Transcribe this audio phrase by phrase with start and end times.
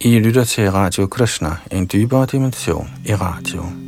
[0.00, 3.87] I lytter til Radio Krishna, en dybere dimension i radio.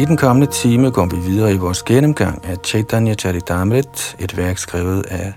[0.00, 4.58] I den kommende time går vi videre i vores gennemgang af Chaitanya Charitamrit, et værk
[4.58, 5.32] skrevet af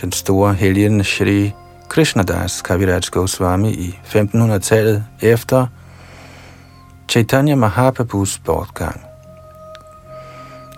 [0.00, 1.52] den store helgen Shri
[1.88, 5.66] Krishnadas Kaviraj Goswami i 1500-tallet efter
[7.08, 9.00] Chaitanya Mahaprabhus bortgang.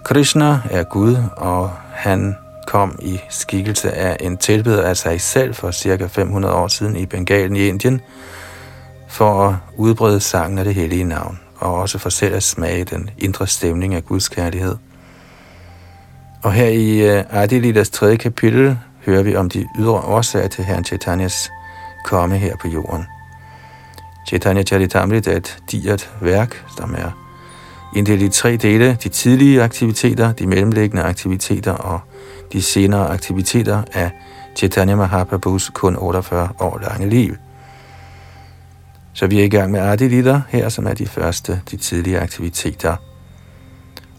[0.05, 5.71] Krishna er Gud, og han kom i skikkelse af en tilbeder af sig selv for
[5.71, 8.01] cirka 500 år siden i Bengalen i Indien,
[9.09, 13.11] for at udbrede sangen af det hellige navn og også for selv at smage den
[13.19, 14.77] indre stemning af Guds kærlighed.
[16.43, 20.85] Og her i øh, Adilidas tredje kapitel hører vi om de ydre årsager til Herren
[20.85, 21.51] Chaitanyas
[22.05, 23.05] komme her på jorden.
[24.27, 27.11] Chaitanya Charitamrit er et diert værk, som er
[27.97, 28.97] inddelt i tre dele.
[29.03, 32.01] De tidlige aktiviteter, de mellemliggende aktiviteter og
[32.53, 34.11] de senere aktiviteter af
[34.57, 37.37] Chaitanya Mahaprabhus kun 48 år lange liv–
[39.13, 42.97] så vi er i gang med Adilita her, som er de første, de tidlige aktiviteter.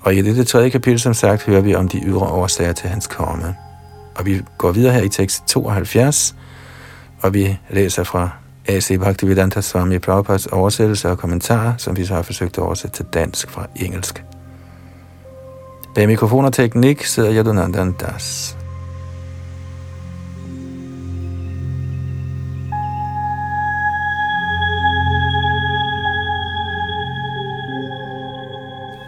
[0.01, 3.07] Og i dette tredje kapitel, som sagt, hører vi om de ydre årsager til hans
[3.07, 3.55] komme.
[4.15, 6.35] Og vi går videre her i tekst 72,
[7.21, 8.29] og vi læser fra
[8.67, 8.99] A.C.
[8.99, 13.49] Bhaktivedanta Swami Prabhupads oversættelse og kommentarer, som vi så har forsøgt at oversætte til dansk
[13.49, 14.23] fra engelsk.
[15.95, 18.60] Bag mikrofon og teknik sidder Yadunandan Das.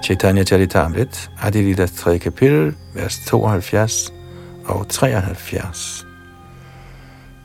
[0.03, 2.17] Chaitanya Charitamrit, Adilidas 3.
[2.17, 4.13] kapitel, vers 72
[4.65, 6.05] og 73.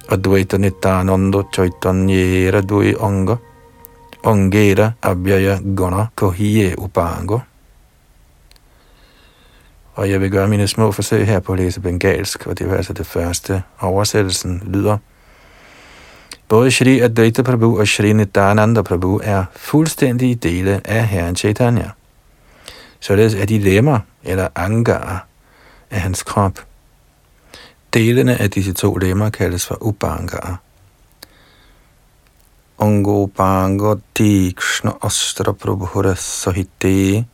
[0.08, 3.36] Advaita Nityananda Chaitanya Radui Anga
[4.22, 7.38] Ongera Abhyaya Guna Kohiye Upango
[9.94, 12.76] og jeg vil gøre mine små forsøg her på at læse bengalsk, og det er
[12.76, 13.62] altså det første.
[13.80, 14.98] Oversættelsen lyder,
[16.48, 21.90] Både Shri Advaita Prabhu og Shri Nityananda Prabhu er fuldstændige dele af Herren Chaitanya.
[23.00, 25.26] Således er de lemmer eller angar
[25.90, 26.64] af hans krop.
[27.94, 30.60] Delene af disse to lemmer kaldes for ubangar.
[32.78, 37.26] Ongo bango dikshna astra prabhura sahite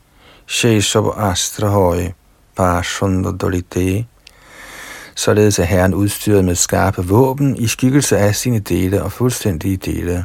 [0.47, 2.13] sheshav astra høj
[2.57, 4.07] pashunda dolite
[5.15, 10.25] Således er Herren udstyret med skarpe våben i skikkelse af sine dele og fuldstændige dele.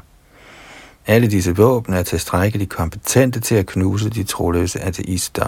[1.09, 5.47] Alle disse våben er tilstrækkeligt kompetente til at knuse de troløse ateister.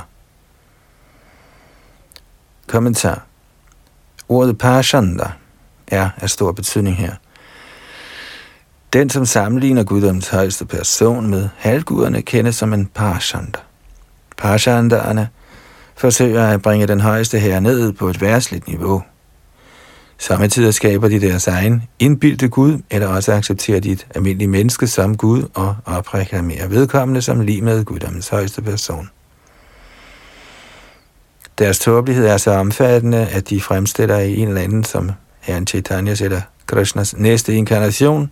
[2.68, 3.26] Kommentar.
[4.30, 5.32] Ordet parashanda
[5.88, 7.16] er af stor betydning her.
[8.94, 13.60] Den, som sammenligner guddoms højeste person med halvguderne, kendes som en parashanda.
[14.38, 15.30] Parashandaerne
[15.96, 19.04] forsøger at bringe den højeste her ned på et værtsligt niveau–
[20.22, 25.18] Samtidig skaber de deres egen indbildte Gud, eller også accepterer de et almindeligt menneske som
[25.18, 29.10] Gud og opreklamerer vedkommende som lige med guddommens højeste person.
[31.60, 36.22] Deres tåbelighed er så omfattende, at de fremstiller i en eller anden som Herren Chaitanyas
[36.22, 38.32] eller Krishnas næste inkarnation,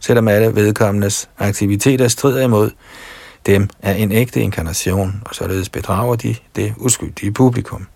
[0.00, 2.70] selvom alle vedkommendes aktiviteter strider imod
[3.46, 7.86] dem er en ægte inkarnation, og således bedrager de det uskyldige publikum.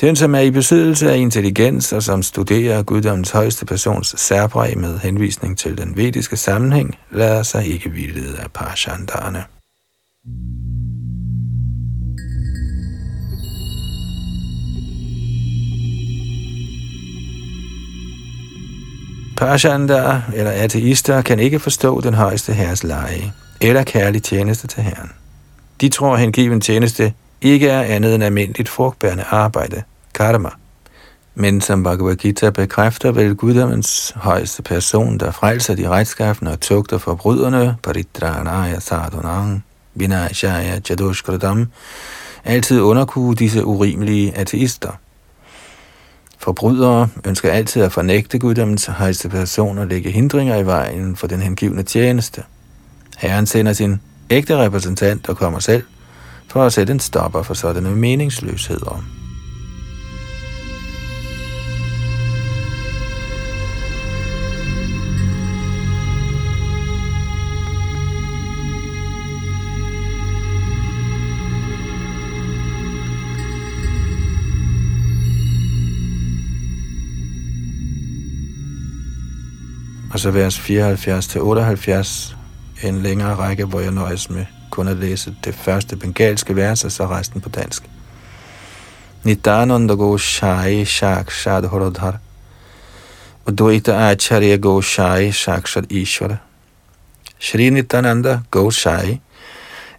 [0.00, 4.98] Den, som er i besiddelse af intelligens og som studerer guddommens højeste persons særpræg med
[4.98, 9.44] henvisning til den vediske sammenhæng, lader sig ikke vildlede af parashandarne.
[19.36, 25.10] Parashandar eller ateister kan ikke forstå den højeste herres leje eller kærlig tjeneste til herren.
[25.80, 29.82] De tror, hengiven tjeneste ikke er andet end almindeligt frugtbærende arbejde,
[30.14, 30.48] karma.
[31.34, 36.98] Men som Bhagavad Gita bekræfter, vil guddommens højeste person, der frelser de retskaffende og tugter
[36.98, 39.64] forbryderne, paritranaya sadhunang,
[39.94, 41.68] vinashaya jadushkradam,
[42.44, 44.90] altid underkue disse urimelige ateister.
[46.38, 51.42] Forbrydere ønsker altid at fornægte guddommens højeste person og lægge hindringer i vejen for den
[51.42, 52.42] hengivne tjeneste.
[53.16, 55.82] Herren sender sin ægte repræsentant og kommer selv
[56.48, 59.04] for at sætte en stopper for sådanne meningsløsheder.
[80.12, 80.58] Og så vers
[82.82, 86.84] 74-78, en længere række, hvor jeg nøjes med kun at læse det første bengalske vers,
[86.84, 87.82] og så resten på dansk.
[89.24, 92.18] Nitananda Goshai Shakshad Horodhar
[93.46, 96.36] Udvaita Acharya Goshai Shakshad Ishvara
[97.38, 99.20] Shri Nityananda Goshai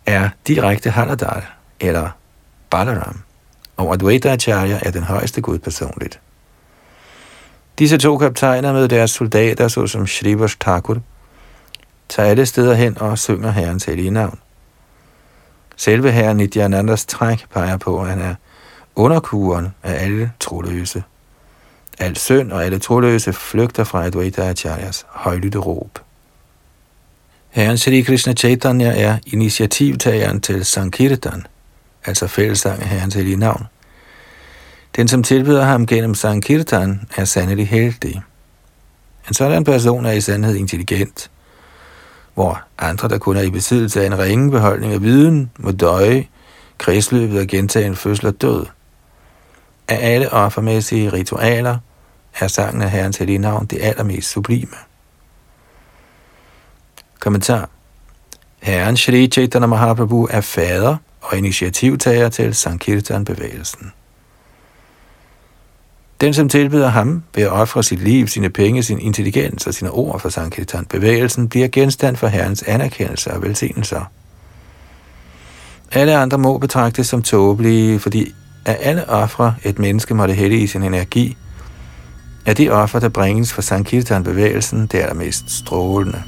[0.06, 2.10] er direkte Haradar eller
[2.70, 3.20] Balaram,
[3.78, 6.20] og Advaita Acharya er den højeste Gud personligt.
[7.80, 10.98] Disse to kaptajner med deres soldater, såsom Shrivas Thakur,
[12.10, 14.40] tager alle steder hen og synger Herrens hellige navn.
[15.80, 18.36] Selve herren Nityanandas træk peger på, at han er
[18.96, 21.04] underkuren af alle troløse.
[22.00, 26.00] Al synd og alle troløse flygter fra Advaita Acharyas højlytte råb.
[27.50, 31.48] Herren Sri Krishna Chaitanya er initiativtageren til Sankirtan,
[32.06, 33.64] altså fællesang af Herrens hellige navn.
[34.96, 38.22] Den, som tilbyder ham gennem Sankirtan, er sandelig heldig.
[39.28, 41.30] En sådan person er i sandhed intelligent,
[42.40, 46.28] hvor andre, der kun er i besiddelse af en ringe beholdning af viden, må døje
[46.78, 48.66] kredsløbet og gentage en fødsel og død.
[49.88, 51.78] Af alle offermæssige ritualer
[52.40, 54.76] er sangen af Herrens hellige navn det allermest sublime.
[57.20, 57.70] Kommentar
[58.60, 63.92] Herren Shri Chaitanya Mahaprabhu er fader og initiativtager til Sankirtan-bevægelsen.
[66.22, 69.92] Den, som tilbyder ham ved at ofre sit liv, sine penge, sin intelligens og sine
[69.92, 74.12] ord for Sankirtan-bevægelsen, bliver genstand for Herrens anerkendelse og velsignelser.
[75.92, 78.34] Alle andre må betragtes som tåbelige, fordi
[78.66, 81.38] af alle ofre, et menneske måtte hælde i sin energi,
[82.46, 86.24] er det offer, der bringes for Sankirtan-bevægelsen, det er mest strålende.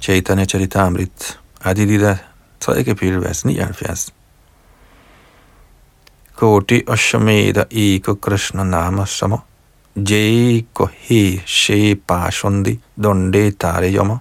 [0.00, 2.16] Chaitanya Charitamrit, Adilita,
[2.60, 2.84] 3.
[2.84, 4.12] kapitel, vers 79.
[6.36, 9.42] Koti Ashameda Eko Krishna Nama Sama,
[9.94, 14.18] Jai Kohe She Pashundi Donde Tare Yama.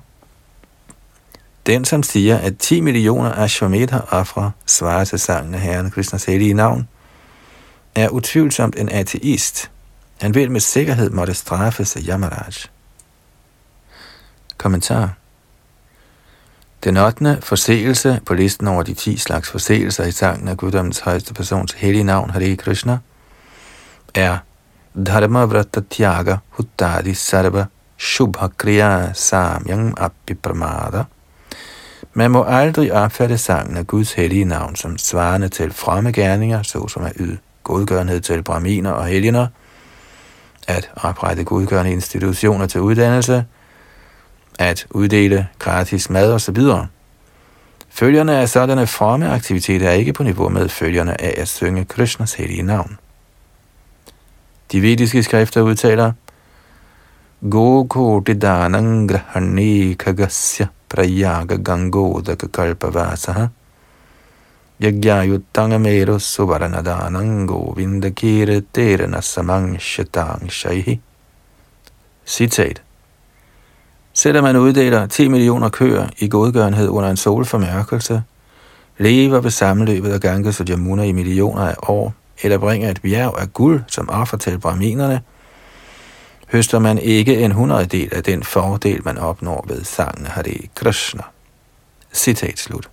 [1.65, 6.53] Den, som siger, at 10 millioner Ashwamedha ofre svarer til sangen af Herren Krishnas hellige
[6.53, 6.87] navn,
[7.95, 9.71] er utvivlsomt en ateist.
[10.21, 12.53] Han vil med sikkerhed måtte straffes af Yamaraj.
[14.57, 15.19] Kommentar
[16.83, 17.37] den 8.
[17.41, 22.03] forseelse på listen over de 10 slags forseelser i sangen af guddommens højeste persons hellige
[22.03, 22.97] navn, Hare Krishna,
[24.15, 24.37] er
[25.05, 27.65] Dharma Vrata Tyaga Huttadi Sarva
[27.97, 29.95] Shubha Kriya Samyang
[30.41, 31.03] Pramada.
[32.13, 37.03] Man må aldrig opfatte sangen af Guds hellige navn som svarende til fromme gerninger, såsom
[37.03, 39.47] at yde godgørenhed til braminer og helgener,
[40.67, 43.45] at oprette godgørende institutioner til uddannelse–
[44.59, 46.57] at uddele gratis mad osv.
[47.89, 52.33] Følgerne af sådanne fromme aktiviteter er ikke på niveau med følgerne af at synge Krishnas
[52.33, 52.97] hellige navn.
[54.71, 56.11] De vediske skrifter udtaler,
[57.51, 63.47] Gokoti didanang grahani kagasya prayaga gangodaka kalpavasaha
[64.79, 69.21] Yagyayuttanga mero suvaranadanang govindakire terana
[69.79, 70.99] shatang shaihi.
[72.25, 72.88] Citat.
[74.19, 78.23] Selvom man uddeler 10 millioner køer i godgørenhed under en solformørkelse,
[78.97, 83.39] lever ved sammenløbet af Ganges og Jamuna i millioner af år, eller bringer et bjerg
[83.39, 85.21] af guld som offer til braminerne,
[86.51, 91.23] høster man ikke en hundreddel af den fordel, man opnår ved sangen Hare Krishna.
[92.13, 92.89] Citat slut.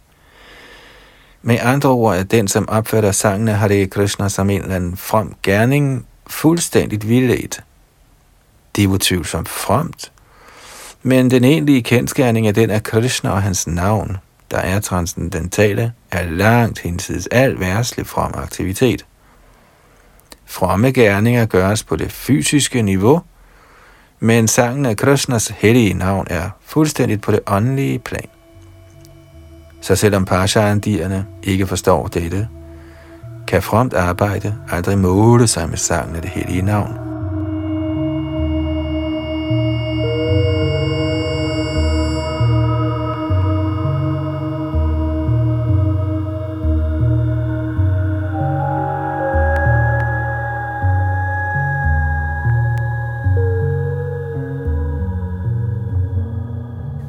[1.42, 5.35] Med andre ord er den, som opfatter sangene Hare Krishna som en eller anden from
[5.42, 7.61] gerning, fuldstændigt vildledt.
[8.76, 10.12] Det er utvivlsomt fromt,
[11.06, 14.16] men den egentlige kendskærning af den af Krishna og hans navn,
[14.50, 19.06] der er transcendentale, er langt hinsides al værtslig from aktivitet.
[20.46, 23.20] Fromme gerninger gøres på det fysiske niveau,
[24.20, 28.28] men sangen af Krishnas hellige navn er fuldstændigt på det åndelige plan.
[29.80, 32.48] Så selvom Pashayandierne ikke forstår dette,
[33.48, 37.05] kan fromt arbejde aldrig måle sig med sangen af det hellige navn.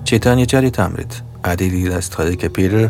[0.08, 2.90] Chaitanya Charitamrit, Adi Lilas tredje kapitel,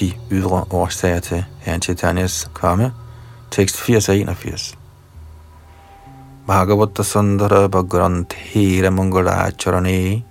[0.00, 2.92] de ydre årsager til Herren Chaitanyas komme,
[3.50, 4.78] tekst 80 og 81.
[6.46, 10.22] Bhagavata Sundara Bhagranthira Mangala Charane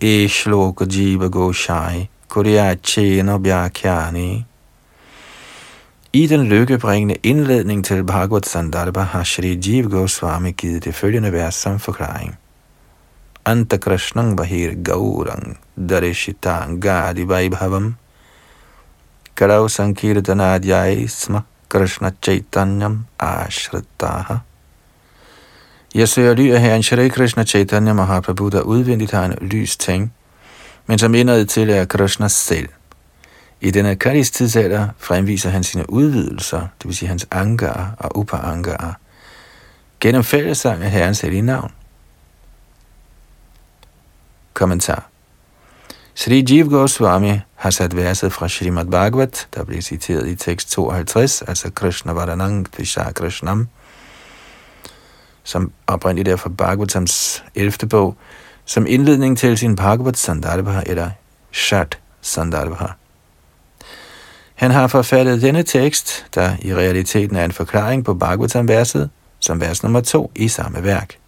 [0.00, 4.44] e shloka jiva goshai kuriachena bhyakyani.
[6.12, 11.54] I den lykkebringende indledning til Bhagavad Sandarbha har Shri Jiva Goswami givet det følgende vers
[11.54, 12.36] som forklaring.
[13.46, 17.94] Antakrishnang bahir gaurang darishitang gadi vaibhavam
[19.36, 24.38] Karau sankirtanadhyai sma Krishna Chaitanyam Ashritaha.
[25.94, 30.12] Jeg søger ly af Herren Shri Krishna Chaitanya Mahaprabhu, der udvendigt har en lys ting,
[30.86, 32.68] men som indad til er Krishna selv.
[33.60, 38.98] I denne Kalis tidsalder fremviser han sine udvidelser, det vil sige hans angar og upa-angar,
[40.00, 41.70] gennem fællesang af Herrens hellige navn.
[44.56, 45.08] Kommentar
[46.14, 51.42] Sri Jiv Goswami har sat verset fra Srimad Bhagavat, der bliver citeret i tekst 52,
[51.42, 53.68] altså Krishna Varanang Visha Krishnam,
[55.44, 57.88] som oprindeligt er fra Bhagavatams 11.
[57.90, 58.16] bog,
[58.64, 61.10] som indledning til sin Bhagavat Sandarbha eller
[61.52, 62.86] Shat Sandarbha.
[64.54, 69.10] Han har forfattet denne tekst, der i realiteten er en forklaring på Bhagavatam-verset,
[69.40, 71.18] som vers nummer 2 i samme værk.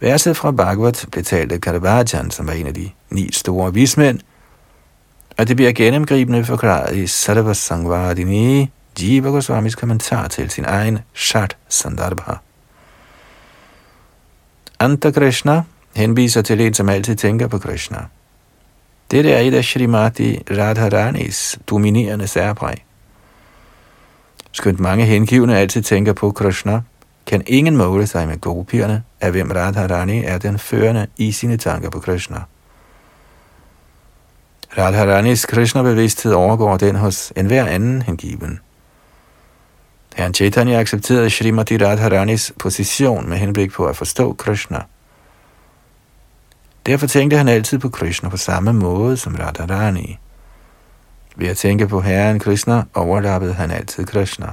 [0.00, 4.20] Verset fra Bhagavat blev talt af Karavajan, som var en af de ni store vismænd,
[5.38, 11.56] og det bliver gennemgribende forklaret i Sarva Sangvardini, Jiva Goswamis kommentar til sin egen Shat
[11.68, 12.32] Sandarbha.
[14.78, 15.62] Anta Krishna
[15.96, 17.98] henviser til en, som altid tænker på Krishna.
[19.10, 22.84] Dette er et af Srimati Radharanis dominerende særpræg.
[24.52, 26.80] Skønt mange hengivne altid tænker på Krishna,
[27.30, 31.90] kan ingen måle sig med gopierne, af hvem Radharani er den førende i sine tanker
[31.90, 32.42] på Krishna.
[34.78, 38.60] Radharanis Krishna-bevidsthed overgår den hos enhver anden hengiven.
[40.16, 44.82] Herren Chaitanya accepterede Srimati Radharanis position med henblik på at forstå Krishna.
[46.86, 50.18] Derfor tænkte han altid på Krishna på samme måde som Radharani.
[51.36, 54.46] Ved at tænke på Herren Krishna overlappede han altid Krishna.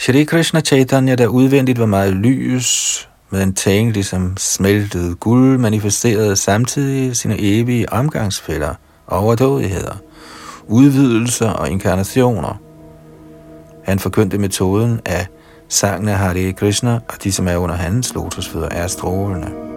[0.00, 6.36] Shri Krishna Chaitanya, der udvendigt var meget lys, med en tænk ligesom smeltet guld, manifesterede
[6.36, 8.74] samtidig sine evige omgangsfælder,
[9.08, 9.96] overdådigheder,
[10.66, 12.60] udvidelser og inkarnationer.
[13.84, 15.26] Han forkyndte metoden af
[15.68, 19.69] sangen af Hare Krishna, og de, som er under hans lotusfødder, er strålende.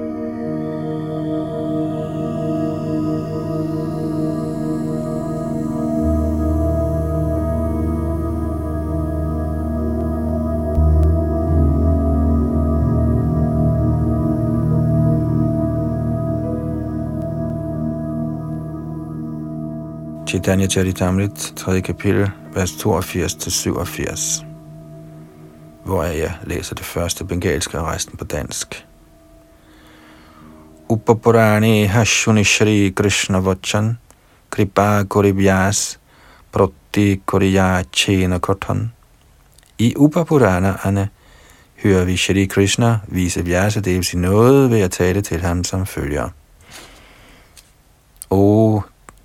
[20.33, 21.81] Chaitanya Charitamrit, 3.
[21.81, 24.45] kapitel, vers 82-87,
[25.85, 28.85] hvor jeg læser det første bengalske og resten på dansk.
[30.89, 33.97] Upapurani Hashuni Shri Krishna Vachan
[34.49, 35.99] Kripa Kuribhyas,
[36.51, 38.91] Prati Kuriya Chena Kortan.
[39.77, 41.09] I Upapuranaerne
[41.83, 46.29] hører vi Shri Krishna vise Vyasadevs i noget ved at tale til ham som følger.
[48.29, 48.81] O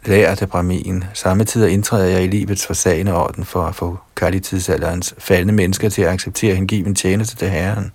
[0.08, 1.04] lærte Brahmin.
[1.14, 6.08] Samtidig indtræder jeg i livets forsagende orden for at få kalitidsalderens faldende mennesker til at
[6.08, 7.92] acceptere hengiven tjeneste til Herren.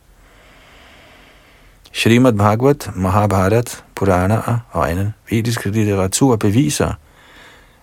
[1.93, 4.41] Srimad Bhagavat, Mahabharat, Purana
[4.71, 6.93] og anden vedisk litteratur beviser,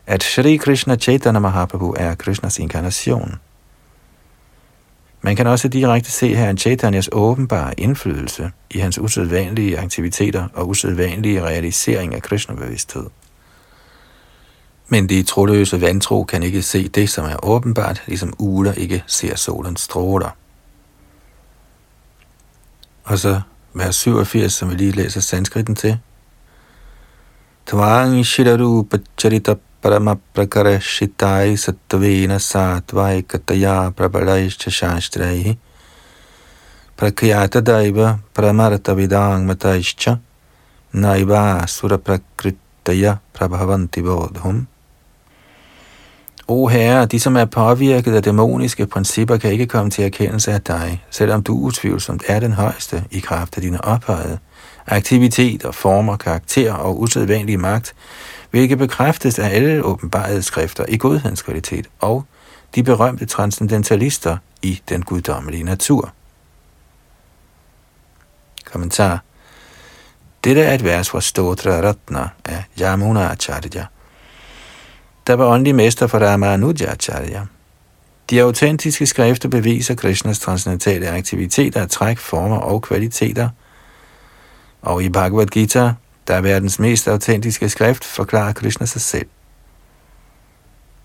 [0.07, 3.35] at Shri Krishna Chaitanya Mahaprabhu er Krishnas inkarnation.
[5.23, 10.69] Man kan også direkte se her en Chaitanyas åbenbare indflydelse i hans usædvanlige aktiviteter og
[10.69, 13.07] usædvanlige realisering af Krishna-bevidsthed.
[14.91, 19.37] Men de troløse vantro kan ikke se det, som er åbenbart, ligesom uler ikke ser
[19.37, 20.31] solens stråler.
[23.05, 23.41] Og så
[23.75, 25.99] vers 87, som vi lige læser sanskritten til.
[27.67, 35.57] Tvang shidaru pacharita parama prakara shitai sattvena satvai kataya prabalai shastraihi
[36.97, 40.19] prakyata daiva pramarta vidang mataischa
[40.93, 44.67] naiva sura prakritaya prabhavanti bodhum
[46.51, 50.63] O Herre, de som er påvirket af dæmoniske principper, kan ikke komme til erkendelse af
[50.63, 54.39] dig, selvom du utvivlsomt er den højeste i kraft af dine ophøjede
[54.87, 57.95] aktiviteter, former, karakter og usædvanlig magt,
[58.51, 62.25] hvilket bekræftes af alle åbenbarede skrifter i godhedens kvalitet og
[62.75, 66.13] de berømte transcendentalister i den guddommelige natur.
[68.65, 69.23] Kommentar
[70.45, 73.87] Dette er et vers fra Stotra Ratna af Yamuna Acharya–
[75.31, 77.47] der var åndelig mester for Ramanujacharya.
[78.31, 83.49] De autentiske skrifter beviser Krishnas transcendentale aktiviteter, træk, former og kvaliteter.
[84.83, 85.93] Og i Bhagavad Gita
[86.29, 89.27] der er verdens mest autentiske skrift, forklarer Krishna sig selv.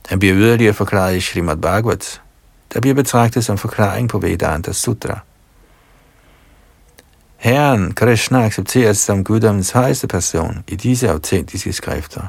[0.06, 2.22] Han bliver yderligere forklaret i Srimad Bhagavat,
[2.74, 5.20] der bliver betragtet som forklaring på Vedanta Sutra.
[7.38, 12.28] Herren Krishna accepteres som guddommens højeste person i disse autentiske skrifter.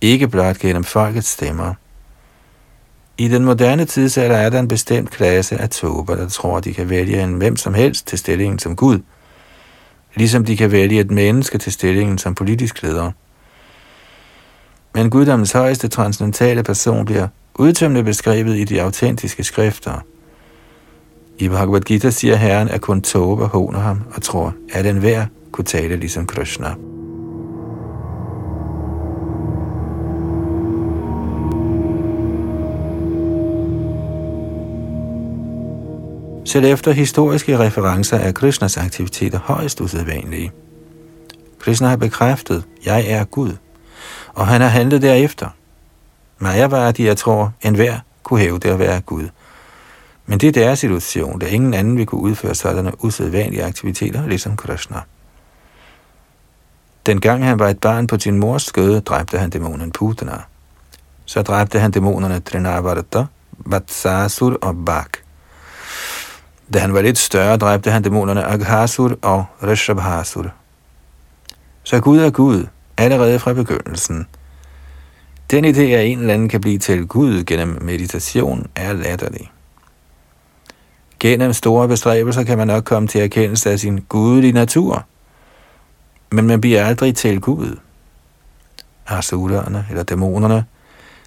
[0.00, 1.74] Ikke blot gennem folkets stemmer.
[3.18, 6.74] I den moderne tidsalder er der en bestemt klasse af tober, der tror, at de
[6.74, 8.98] kan vælge en hvem som helst til stillingen som Gud,
[10.14, 13.12] ligesom de kan vælge et menneske til stillingen som politisk leder.
[14.94, 20.00] Men guddommens højeste transcendentale person bliver udtømmende beskrevet i de autentiske skrifter.
[21.38, 25.64] I Bhagavad Gita siger Herren, at kun tåber håner ham og tror, at enhver kunne
[25.64, 26.74] tale ligesom Krishna.
[36.46, 40.52] Selv efter historiske referencer er Krishnas aktiviteter højst usædvanlige.
[41.58, 43.56] Krishna har bekræftet, jeg er Gud,
[44.34, 45.48] og han har handlet derefter.
[46.92, 49.28] de, jeg tror, enhver kunne hæve det at være Gud.
[50.26, 54.56] Men det er deres illusion, da ingen anden vil kunne udføre sådanne usædvanlige aktiviteter, ligesom
[54.56, 55.00] Krishna.
[57.06, 60.38] Den gang han var et barn på sin mors skøde, dræbte han dæmonen Putana.
[61.24, 63.24] Så dræbte han dæmonerne Trinavarta,
[63.58, 65.25] Vatsasur og Bak.
[66.74, 70.50] Da han var lidt større, dræbte han dæmonerne Aghasur og Rishabhasur.
[71.82, 74.26] Så Gud er Gud, allerede fra begyndelsen.
[75.50, 79.50] Den idé, at en eller anden kan blive til Gud gennem meditation, er latterlig.
[81.20, 85.06] Gennem store bestræbelser kan man nok komme til erkendelse af sin gudelige natur,
[86.30, 87.76] men man bliver aldrig til Gud.
[89.06, 90.64] Asurerne eller dæmonerne,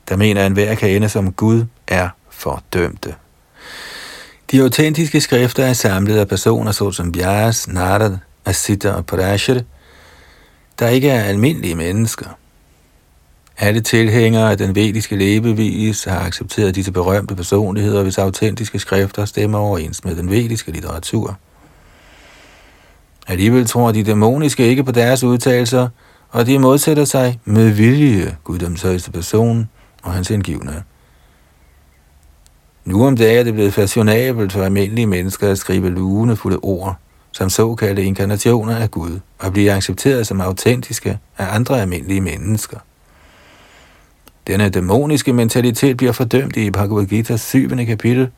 [0.09, 3.15] der mener, at enhver kan ende som Gud, er fordømte.
[4.51, 9.61] De autentiske skrifter er samlet af personer såsom Vyas, Narad, Asita og Parashar,
[10.79, 12.25] der ikke er almindelige mennesker.
[13.57, 19.57] Alle tilhængere af den vediske levevis har accepteret disse berømte personligheder, hvis autentiske skrifter stemmer
[19.59, 21.37] overens med den vediske litteratur.
[23.27, 25.87] Alligevel tror de dæmoniske ikke på deres udtalelser,
[26.29, 29.69] og de modsætter sig med vilje Guddoms højeste person
[30.03, 30.83] og hans indgivende.
[32.85, 36.95] Nu om dagen er det blevet fashionabelt for almindelige mennesker at skrive lunefulde ord,
[37.31, 42.77] som såkaldte inkarnationer af Gud, og blive accepteret som autentiske af andre almindelige mennesker.
[44.47, 47.85] Denne dæmoniske mentalitet bliver fordømt i Bhagavad Gita's 7.
[47.85, 48.29] kapitel,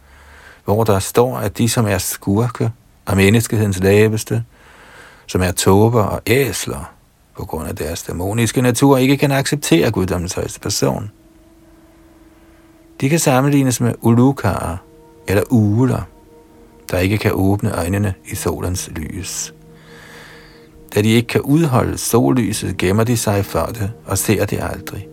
[0.66, 2.72] hvor der står, at de, som er skurke
[3.06, 4.44] og menneskehedens laveste,
[5.28, 6.94] som er tober og æsler,
[7.38, 11.12] på grund af deres dæmoniske natur, ikke kan acceptere guddommens højeste person.
[13.02, 14.78] De kan sammenlignes med ulukarer
[15.28, 16.02] eller uler,
[16.92, 19.54] der ikke kan åbne øjnene i solens lys.
[20.96, 25.08] Da de ikke kan udholde sollyset, gemmer de sig for det og ser det aldrig.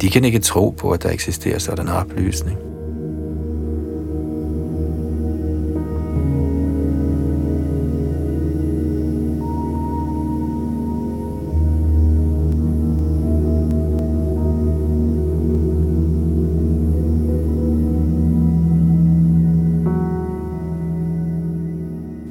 [0.00, 2.58] De kan ikke tro på, at der eksisterer sådan en oplysning.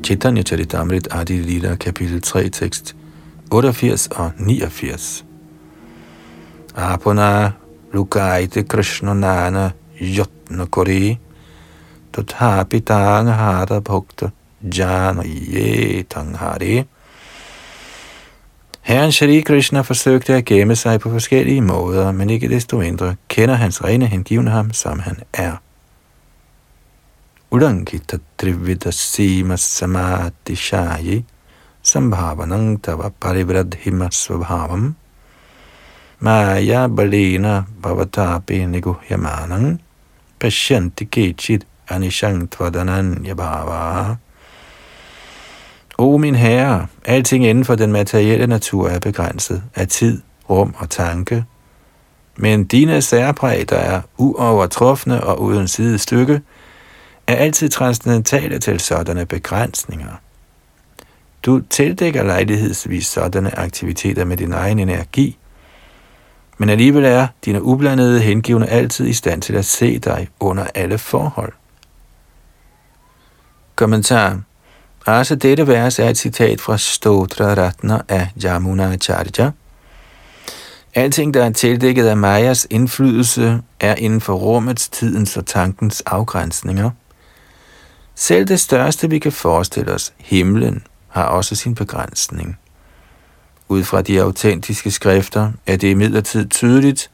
[0.09, 2.95] Chaitanya Charitamrit Adi Lila, kapitel 3, tekst
[3.51, 5.25] 88 og 89.
[6.75, 7.51] Apuna
[7.93, 11.19] lukaite Krishna nana yotna kori
[12.13, 14.31] tathapi tang hara bhokta
[14.75, 16.03] jana ye
[16.35, 16.85] hari.
[18.81, 23.55] Herren Shri Krishna forsøgte at gemme sig på forskellige måder, men ikke desto mindre kender
[23.55, 25.61] hans rene hengivne ham, som han er.
[27.51, 31.23] Ulankita trivida sima samadhi shayi
[31.83, 34.93] tava parivradhima svabhavam
[36.21, 39.79] maya balena bhavatapi niguhyamanam
[40.39, 44.19] pashyanti kechit anishang tvadananya bhava.
[45.97, 50.89] O min herre, alting inden for den materielle natur er begrænset af tid, rum og
[50.89, 51.45] tanke,
[52.37, 56.41] men dine særpræg, der er uovertrufne og uden sidestykke,
[57.29, 60.21] er altid transcendentale til sådanne begrænsninger.
[61.43, 65.37] Du tildækker lejlighedsvis sådanne aktiviteter med din egen energi,
[66.57, 70.97] men alligevel er dine ublandede hengivne altid i stand til at se dig under alle
[70.97, 71.53] forhold.
[73.75, 74.41] Kommentar.
[75.05, 79.51] Altså dette vers er et citat fra Stotra Ratna af Jamuna Acharya.
[80.95, 86.89] Alting, der er tildækket af Majas indflydelse, er inden for rummets, tidens og tankens afgrænsninger–
[88.19, 92.59] selv det største, vi kan forestille os, himlen, har også sin begrænsning.
[93.67, 97.11] Ud fra de autentiske skrifter er det imidlertid tydeligt,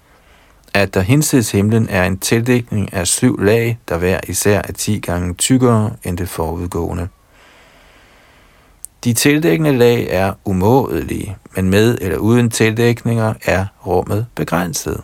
[0.73, 4.99] at der hinsides himlen er en tildækning af syv lag, der hver især er ti
[4.99, 7.07] gange tykkere end det forudgående.
[9.03, 15.01] De tildækkende lag er umådelige, men med eller uden tildækninger er rummet begrænset.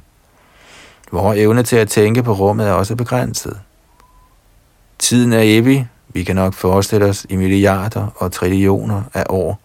[1.12, 3.60] Vores evne til at tænke på rummet er også begrænset.
[5.02, 9.60] Tiden er evig, vi kan nok forestille os i milliarder og trillioner af år,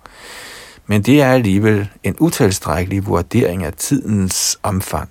[0.87, 5.09] men det er alligevel en utilstrækkelig vurdering af tidens omfang.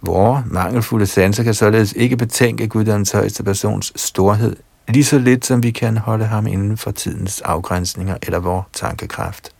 [0.00, 4.56] Vore mangelfulde sanser kan således ikke betænke Guddoms højeste persons storhed,
[4.88, 9.50] lige så lidt som vi kan holde ham inden for tidens afgrænsninger eller vores tankekraft.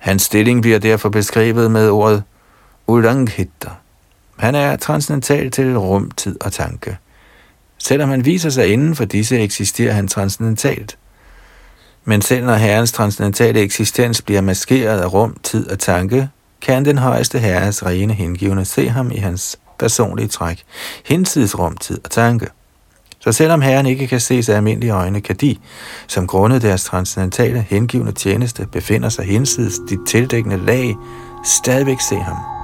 [0.00, 2.22] Hans stilling bliver derfor beskrevet med ordet
[2.86, 3.70] Ulanghitta.
[4.38, 6.98] Han er transcendental til rum, tid og tanke.
[7.82, 10.98] Selvom han viser sig inden for disse, eksisterer han transcendentalt.
[12.04, 16.28] Men selv når Herrens transcendentale eksistens bliver maskeret af rum, tid og tanke,
[16.60, 20.62] kan den højeste herres rene hengivne se ham i hans personlige træk,
[21.06, 22.46] hinsides rum, tid og tanke.
[23.20, 25.56] Så selvom Herren ikke kan ses af almindelige øjne, kan de,
[26.06, 30.94] som grundet deres transcendentale hengivne tjeneste, befinder sig hinsides de tildækkende lag,
[31.44, 32.61] stadigvæk se ham.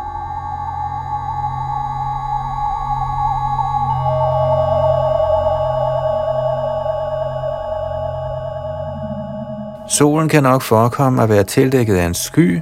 [9.99, 12.61] Solen kan nok forekomme at være tildækket af en sky,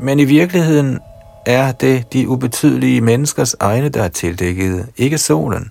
[0.00, 0.98] men i virkeligheden
[1.46, 5.70] er det de ubetydelige menneskers egne, der er tildækket, ikke solen.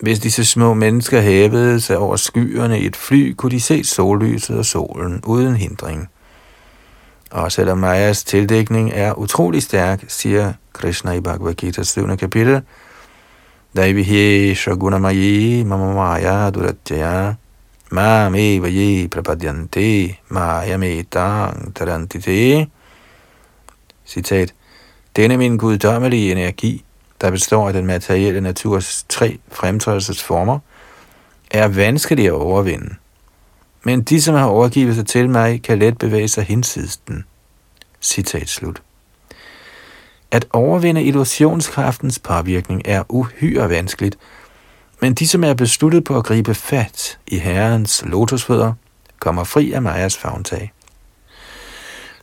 [0.00, 4.58] Hvis disse små mennesker hævede sig over skyerne i et fly, kunne de se sollyset
[4.58, 6.08] og solen uden hindring.
[7.30, 12.16] Og selvom Majas tildækning er utrolig stærk, siger Krishna i Bhagavad Gita 7.
[12.16, 12.62] kapitel,
[13.76, 17.34] Daivihe Shagunamayi Mamamaya Duratjaya
[17.90, 20.82] Mam eva ye prapadyante mayam
[21.74, 22.66] tarantite.
[24.06, 24.54] Citat.
[25.16, 26.84] Denne min guddommelige energi,
[27.20, 30.58] der består af den materielle naturs tre fremtrædelsesformer,
[31.50, 32.94] er vanskelig at overvinde.
[33.82, 37.24] Men de, som har overgivet sig til mig, kan let bevæge sig hinsides den.
[38.00, 38.82] Citat slut.
[40.30, 44.18] At overvinde illusionskraftens påvirkning er uhyre vanskeligt,
[45.00, 48.72] men de, som er besluttet på at gribe fat i Herrens lotusfødder,
[49.20, 50.72] kommer fri af Majas fagntag.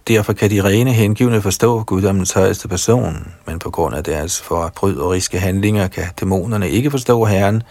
[0.07, 5.39] Derfor kan de rene hengivne forstå guddommens højeste person, men på grund af deres forbryderiske
[5.39, 7.63] handlinger kan dæmonerne ikke forstå Herren,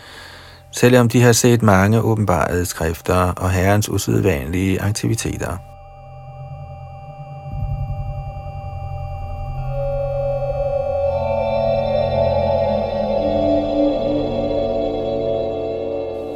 [0.72, 5.69] selvom de har set mange åbenbarede skrifter og Herrens usædvanlige aktiviteter.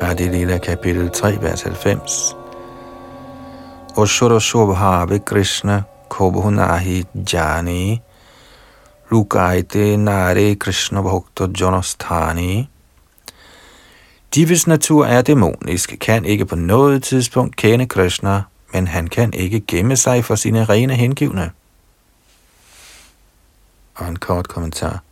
[0.04, 2.36] Adi Lila kapitel 3, vers 90.
[3.96, 8.02] Oshura Shobhave Krishna Kobhunahi Jani
[9.10, 12.68] Lukaite Nare Krishna Bhakta Janasthani
[14.34, 19.32] De, hvis natur er dæmonisk, kan ikke på noget tidspunkt kende Krishna, men han kan
[19.32, 21.50] ikke gemme sig for sine rene hengivne.
[23.94, 25.02] Og en kort kommentar.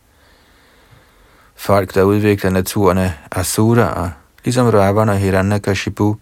[1.55, 4.09] Folk, der udvikler naturerne asuraer,
[4.43, 6.17] ligesom Ravana og Hiranyakashipu,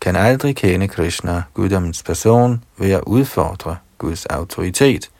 [0.00, 5.10] kan aldrig kende Krishna, guddommens person, ved at udfordre Guds autoritet.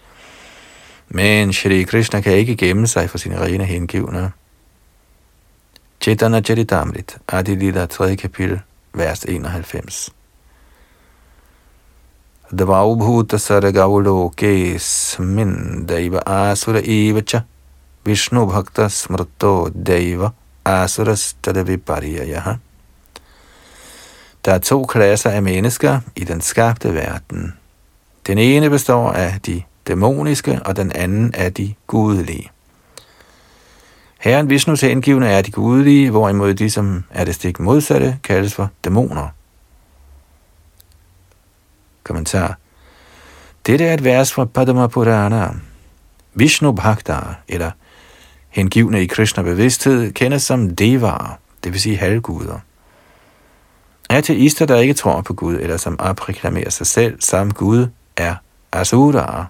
[1.09, 4.33] Men Shri Krishna kan ikke gemme sig for sine rene hengivne.
[6.01, 8.17] Chaitanya Charitamrit, Adilita 3.
[8.17, 8.61] kapitel,
[8.95, 10.13] vers 91.
[12.59, 17.41] Dvaubhuta sargauloke smin daiva asura evacha
[18.05, 20.31] Vishnu bhakta smrto daiva
[20.69, 22.43] asuras tadavipariyaya.
[24.45, 27.55] Der er to klasser af mennesker i den skabte verden.
[28.27, 32.51] Den ene består af de dæmoniske, og den anden af de gudelige.
[34.19, 38.71] Herren Vishnus hengivne er de gudelige, hvorimod de, som er det stik modsatte, kaldes for
[38.85, 39.29] dæmoner.
[42.03, 42.59] Kommentar.
[43.67, 45.49] Dette er et vers fra Padma Purana.
[46.35, 47.71] Vishnu Bhakta, eller
[48.49, 52.59] hengivne i Krishna bevidsthed, kendes som devarer, det vil sige halvguder.
[54.11, 58.35] Ateister, der ikke tror på Gud, eller som opreklamerer sig selv som Gud, er
[58.73, 59.45] asuraer,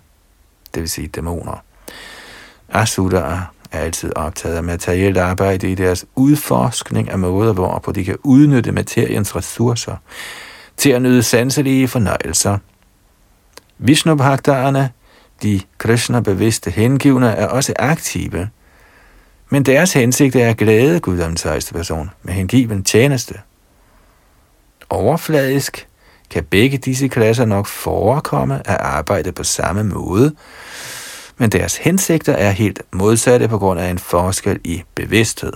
[0.74, 1.62] det vil sige dæmoner.
[2.68, 8.16] Asuraer er altid optaget af materielt arbejde i deres udforskning af måder, hvorpå de kan
[8.22, 9.96] udnytte materiens ressourcer
[10.76, 12.58] til at nyde sanselige fornøjelser.
[13.78, 14.16] vishnu
[15.42, 18.48] de Krishna-bevidste hengivne, er også aktive,
[19.50, 23.34] men deres hensigt er at glæde Guddoms højeste person med hengiven tjeneste.
[24.90, 25.88] Overfladisk
[26.30, 30.34] kan begge disse klasser nok forekomme at arbejde på samme måde,
[31.38, 35.52] men deres hensigter er helt modsatte på grund af en forskel i bevidsthed.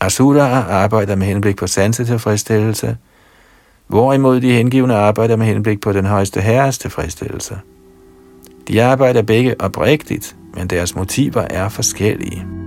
[0.00, 2.96] Asura arbejder med henblik på sansetilfredsstillelse,
[3.86, 7.58] hvorimod de hengivne arbejder med henblik på den højeste herres tilfredsstillelse.
[8.68, 12.63] De arbejder begge oprigtigt, men deres motiver er forskellige.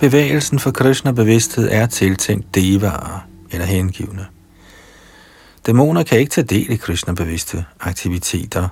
[0.00, 4.26] Bevægelsen for Krishna-bevidsthed er tiltænkt devarer eller hengivne.
[5.66, 8.68] Dæmoner kan ikke tage del i Krishna-bevidste aktiviteter,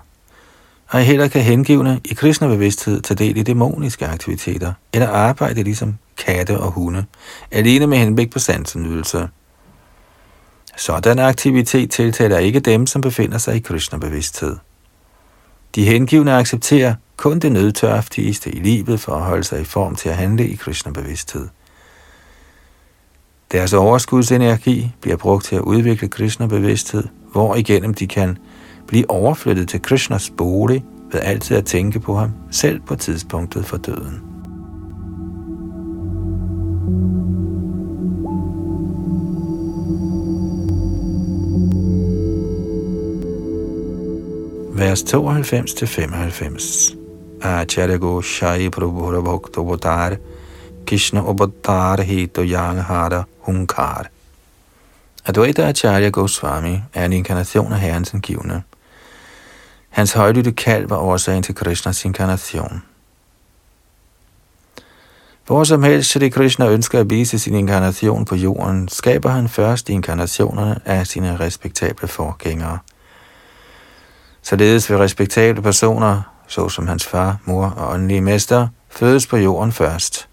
[0.89, 6.59] og heller kan hengivne i Krishna-bevidsthed tage del i dæmoniske aktiviteter, eller arbejde ligesom katte
[6.59, 7.05] og hunde,
[7.51, 9.29] alene med henblik på sansenydelse.
[10.77, 14.57] Sådan aktivitet tiltaler ikke dem, som befinder sig i Krishna-bevidsthed.
[15.77, 20.09] De hengivne accepterer kun det nødtørftigste i livet for at holde sig i form til
[20.09, 21.49] at handle i Krishna-bevidsthed.
[23.53, 28.39] Deres overskudsenergi bliver brugt til at udvikle Krishna-bevidsthed, hvor igennem de kan
[28.87, 33.77] blive overflyttet til Krishnas bolig ved altid at tænke på ham, selv på tidspunktet for
[33.77, 34.23] døden.
[44.79, 46.97] Vers 92-95
[47.43, 50.17] Acharya Goshai Prabhura Bhakta Bhatar
[50.87, 54.07] Krishna Obhatar Hito Yang Hara Hunkar
[55.25, 58.63] Advaita Acharya Goswami er en inkarnation af Herrens indgivende.
[59.89, 62.83] Hans højlytte kald var årsagen til Krishnas inkarnation.
[65.47, 69.89] Hvor som helst Shri Krishna ønsker at vise sin inkarnation på jorden, skaber han først
[69.89, 72.79] inkarnationerne af sine respektable forgængere.
[74.49, 80.29] Således vil respektable personer, såsom hans far, mor og åndelige mester, fødes på jorden først.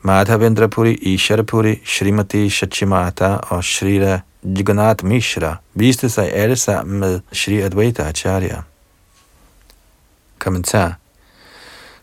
[0.00, 8.02] Madhavendrapuri, Isharapuri, Srimati Shachimata og Shrira Jagannath Mishra viste sig alle sammen med Shri Advaita
[8.02, 8.62] Acharya.
[10.38, 10.94] Kommentar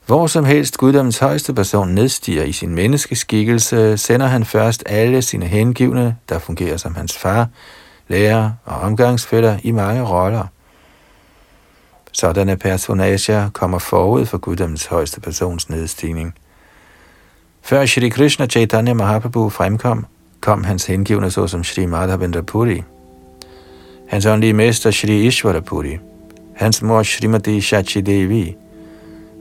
[0.05, 5.45] hvor som helst guddommens højeste person nedstiger i sin menneskeskikkelse, sender han først alle sine
[5.45, 7.47] hengivne, der fungerer som hans far,
[8.09, 10.45] lærer og omgangsfælder i mange roller.
[12.11, 16.33] Sådanne personager kommer forud for guddommens højeste persons nedstigning.
[17.61, 20.05] Før Shri Krishna Chaitanya Mahaprabhu fremkom,
[20.41, 22.83] kom hans hengivne såsom Shri Madhavendra Puri,
[24.09, 25.97] hans åndelige mester Shri Ishvara Puri,
[26.55, 28.55] hans mor Shrimati Shachi Devi,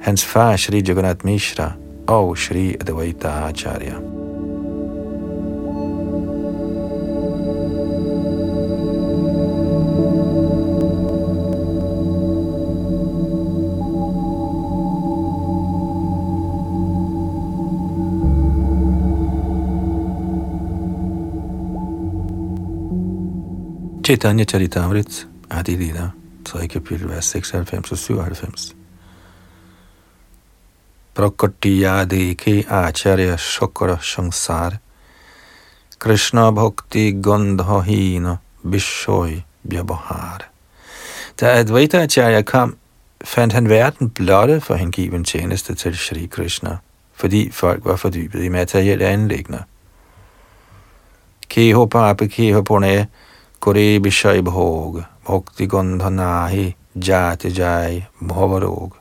[0.00, 1.72] hans far Shri Jagannath Mishra
[2.06, 4.17] og Shri Advaita Acharya.
[24.08, 26.12] Chaitanya Charitamrit, Adi Lila,
[26.44, 26.66] 3.
[26.66, 28.74] kapitel, vers 96 og 97.
[31.14, 34.78] Prakatiyadeke acharya shokra shangsar,
[35.98, 40.48] Krishna bhakti gandhahina bishoy vyabhar.
[41.40, 42.76] Da Advaita Acharya kom,
[43.24, 46.78] fandt han verden blotte for hengiven tjeneste til Shri Krishna,
[47.12, 49.62] fordi folk var fordybet i materielle anlægner.
[51.48, 53.06] Keho pape keho pone,
[53.60, 58.92] Kore Bishai Bhog, Bhakti Gondhanahi, Jati Jai, Bhavarog.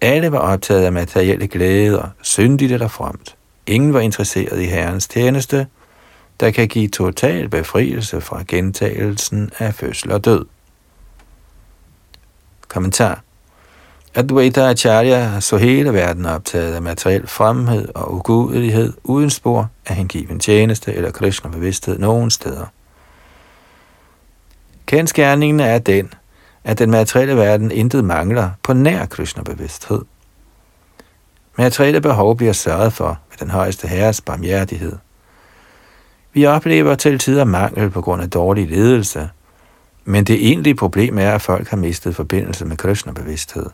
[0.00, 3.36] Alle var optaget af materielle glæder, syndigt eller fremt.
[3.66, 5.66] Ingen var interesseret i Herrens tjeneste,
[6.40, 10.44] der kan give total befrielse fra gentagelsen af fødsel og død.
[12.68, 13.22] Kommentar
[14.14, 20.40] Advaita Acharya så hele verden optaget af materiel fremhed og ugudelighed uden spor af hengiven
[20.40, 22.66] tjeneste eller Krishna bevidsthed nogen steder.
[24.90, 26.14] Kendskærningen er den,
[26.64, 30.02] at den materielle verden intet mangler på nær Krishna-bevidsthed.
[31.58, 34.96] Materielle behov bliver sørget for ved den højeste herres barmhjertighed.
[36.32, 39.28] Vi oplever til tider mangel på grund af dårlig ledelse,
[40.04, 43.66] men det egentlige problem er, at folk har mistet forbindelse med Krishna-bevidsthed.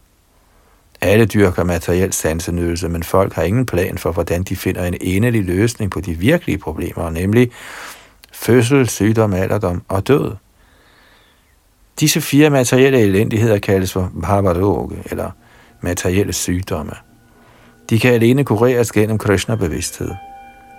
[1.00, 5.44] Alle dyrker materiel sansenydelse, men folk har ingen plan for, hvordan de finder en enelig
[5.44, 7.50] løsning på de virkelige problemer, nemlig
[8.32, 10.32] fødsel, sygdom, alderdom og død.
[12.00, 15.30] Disse fire materielle elendigheder kaldes for bhavaroga, eller
[15.80, 16.92] materielle sygdomme.
[17.90, 20.10] De kan alene kureres gennem Krishna-bevidsthed.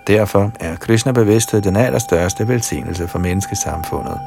[0.06, 4.18] Derfor er Krishna-bevidsthed den allerstørste velsignelse for menneskesamfundet.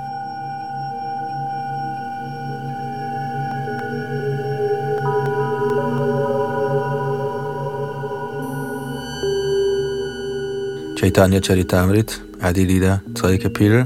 [10.97, 13.37] Chaitanya Charitamrit, Adilida, 3.
[13.37, 13.85] kapitel,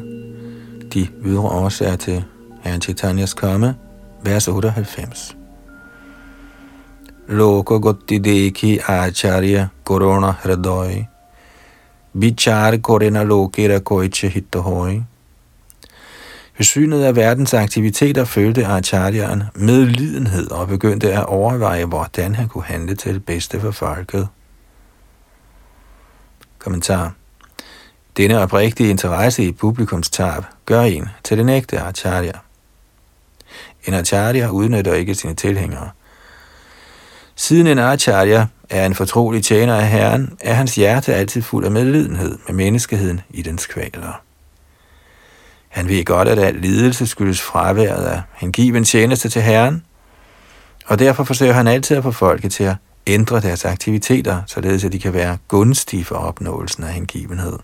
[0.94, 2.24] de ydre årsager til
[2.66, 3.76] Herren Chaitanyas karma,
[4.24, 5.36] vers 98.
[7.28, 11.08] Loko gotti dekhi acharya corona hradoi,
[12.14, 15.04] vichar korena lokera koiche hittohoi.
[16.58, 22.64] Ved synet af verdens aktiviteter følte Acharya'en medlidenhed og begyndte at overveje, hvordan han kunne
[22.64, 24.28] handle til det bedste for folket.
[26.60, 27.14] Kommentar
[28.18, 32.45] denne oprigtige interesse i publikums tab gør en til den ægte acharya.
[33.88, 35.90] En acharya udnytter ikke sine tilhængere.
[37.36, 41.72] Siden en acharya er en fortrolig tjener af Herren, er hans hjerte altid fuld af
[41.72, 44.22] medlidenhed med menneskeheden i dens kvaler.
[45.68, 49.84] Han ved godt, at al lidelse skyldes fraværet af hengiven tjeneste til Herren,
[50.86, 52.76] og derfor forsøger han altid at få folket til at
[53.08, 57.60] ændre deres aktiviteter, således at de kan være gunstige for opnåelsen af hengivenhed.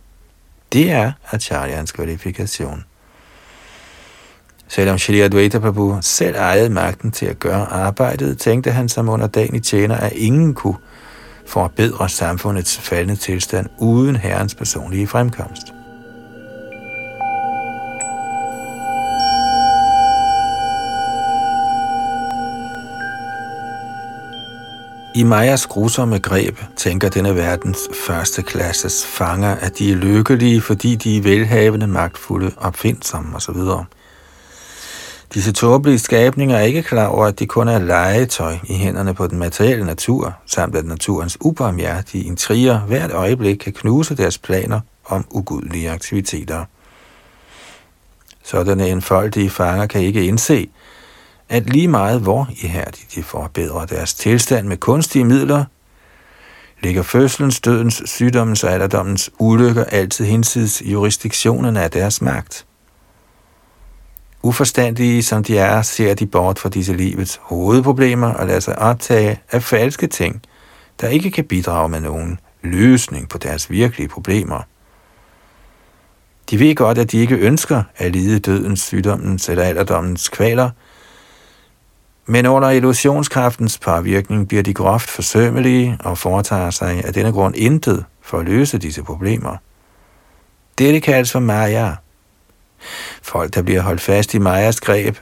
[0.73, 2.83] Det er Acharyans kvalifikation.
[4.71, 9.59] Selvom Shri Advaita Prabhu selv ejede magten til at gøre arbejdet, tænkte han som i
[9.59, 10.75] tjener, at ingen kunne
[11.45, 15.73] forbedre samfundets faldende tilstand uden herrens personlige fremkomst.
[25.15, 30.95] I Majas grusomme greb tænker denne verdens første klasses fanger, at de er lykkelige, fordi
[30.95, 33.57] de er velhavende, magtfulde, opfindsomme osv.
[35.33, 39.27] Disse tåbelige skabninger er ikke klar over, at de kun er legetøj i hænderne på
[39.27, 45.25] den materielle natur, samt at naturens ubarmhjertige intriger hvert øjeblik kan knuse deres planer om
[45.29, 46.65] ugudelige aktiviteter.
[48.43, 50.69] Sådanne enfoldige fanger kan ikke indse,
[51.49, 55.65] at lige meget hvor ihærdigt de forbedrer deres tilstand med kunstige midler,
[56.81, 62.65] ligger fødselens, dødens, sygdommens og alderdommens ulykker altid hinsides jurisdiktionen af deres magt.
[64.43, 69.41] Uforstandige som de er, ser de bort fra disse livets hovedproblemer og lader sig optage
[69.51, 70.41] af falske ting,
[71.01, 74.61] der ikke kan bidrage med nogen løsning på deres virkelige problemer.
[76.49, 80.69] De ved godt, at de ikke ønsker at lide dødens, sygdommens eller alderdommens kvaler–
[82.25, 88.05] men under illusionskraftens påvirkning bliver de groft forsømmelige og foretager sig af denne grund intet
[88.21, 89.57] for at løse disse problemer.
[90.77, 91.95] Dette kaldes for Maya.
[93.21, 95.17] Folk, der bliver holdt fast i Majas greb,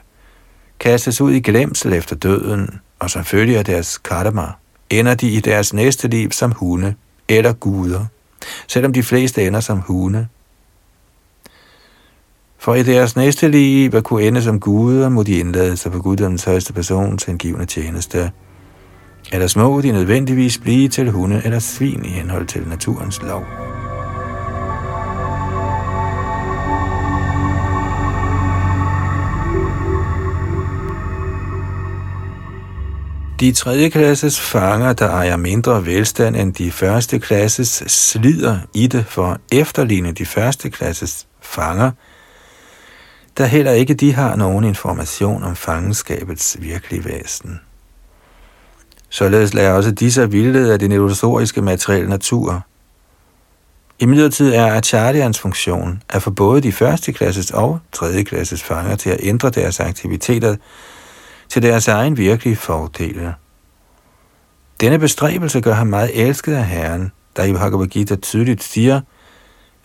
[0.80, 4.48] kastes ud i glemsel efter døden, og som følger deres karma,
[4.90, 6.96] ender de i deres næste liv som hunde
[7.28, 8.06] eller guder,
[8.68, 10.28] selvom de fleste ender som hunde
[12.60, 16.02] for i deres næste liv at kunne ende som guder, må de indlade sig på
[16.02, 18.32] guddommens højeste persons hengivende tjeneste.
[19.32, 23.44] Ellers må de nødvendigvis blive til hunde eller svin i henhold til naturens lov.
[33.40, 39.06] De tredje klasses fanger, der ejer mindre velstand end de første klasses, slider i det
[39.06, 41.92] for at efterligne de første klasses fanger–
[43.40, 47.60] da heller ikke de har nogen information om fangenskabets virkelige væsen.
[49.10, 52.66] Således lader også disse vildlede af den illusoriske materielle natur.
[54.00, 58.96] I midlertid er Acharyans funktion at få både de første klasses og tredje klasses fanger
[58.96, 60.56] til at ændre deres aktiviteter
[61.50, 63.36] til deres egen virkelige fordele.
[64.82, 69.02] Denne bestræbelse gør ham meget elsket af Herren, der i Bhagavad Gita tydeligt siger,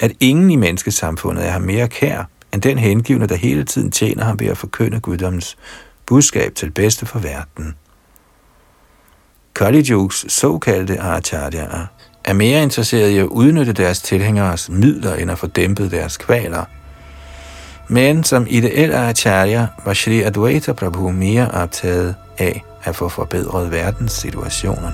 [0.00, 4.24] at ingen i menneskesamfundet er ham mere kær end den hengivne, der hele tiden tjener
[4.24, 5.57] ham ved at forkynde guddoms
[6.07, 7.74] budskab til bedste for verden.
[9.55, 11.87] Kali såkaldte acharyaer
[12.24, 16.65] er mere interesseret i at udnytte deres tilhængeres midler, end at få dæmpet deres kvaler.
[17.88, 24.92] Men som ideel acharya var Sri Advaita Prabhu mere optaget af at få forbedret verdenssituationen.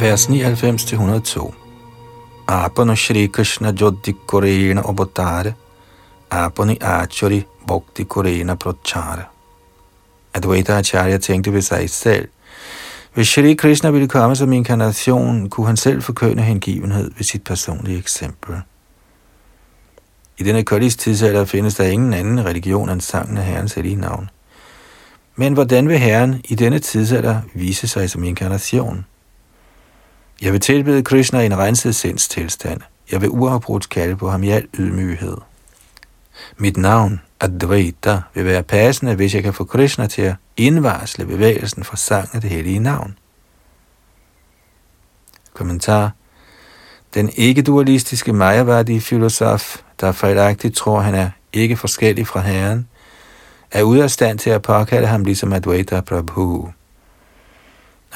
[0.00, 1.65] vers 99-102.
[2.48, 5.54] Apano Shri Krishna Jodhi Korena Obotare,
[6.30, 9.24] Apani Achari Bhakti Korena Prochara.
[10.34, 12.28] Advaita Acharya tænkte ved sig selv,
[13.14, 17.98] hvis Shri Krishna ville komme som inkarnation, kunne han selv forkønne hengivenhed ved sit personlige
[17.98, 18.56] eksempel.
[20.38, 24.30] I denne Kalis tidsalder findes der ingen anden religion end sangen af Herrens hellige navn.
[25.36, 29.04] Men hvordan vil Herren i denne tidsalder vise sig som inkarnation?
[30.42, 32.80] Jeg vil tilbede Krishna i en renset sindstilstand.
[33.12, 35.36] Jeg vil uafbrudt kalde på ham i al ydmyghed.
[36.56, 41.84] Mit navn, Advaita, vil være passende, hvis jeg kan få Krishna til at indvarsle bevægelsen
[41.84, 43.18] fra sang af det hellige navn.
[45.54, 46.10] Kommentar
[47.14, 52.88] Den ikke-dualistiske Mayavadi-filosof, der fejlagtigt tror, han er ikke forskellig fra Herren,
[53.70, 56.72] er ude af stand til at påkalde ham ligesom Advaita Prabhu.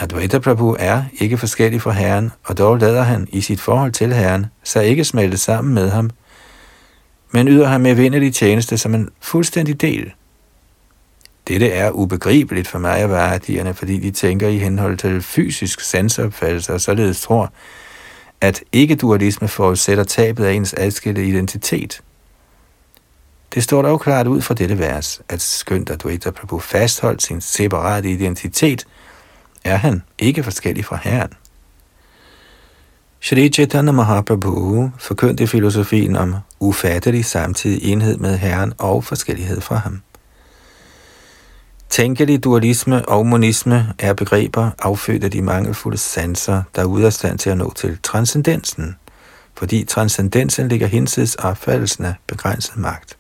[0.03, 4.13] Advaita Prabhu er ikke forskellig fra Herren, og dog lader han i sit forhold til
[4.13, 6.11] Herren sig ikke smelte sammen med ham,
[7.31, 10.13] men yder ham med vindelig tjeneste som en fuldstændig del.
[11.49, 16.73] Dette er ubegribeligt for mig og værdierne, fordi de tænker i henhold til fysisk sansopfattelse
[16.75, 17.53] og således tror,
[18.41, 22.03] at ikke-dualisme forudsætter tabet af ens adskilte identitet.
[23.55, 27.41] Det står dog klart ud fra dette vers, at skønt at Advaita Prabhu fastholdt sin
[27.41, 28.87] separate identitet,
[29.65, 31.33] er han ikke forskellig fra Herren.
[33.21, 40.03] Shri Chaitanya Mahaprabhu forkyndte filosofien om ufattelig samtidig enhed med Herren og forskellighed fra ham.
[41.89, 47.13] Tænkelig dualisme og monisme er begreber affødt af de mangelfulde sanser, der er ude af
[47.13, 48.97] stand til at nå til transcendensen,
[49.55, 53.20] fordi transcendensen ligger hinsides opfattelsen af begrænset magt.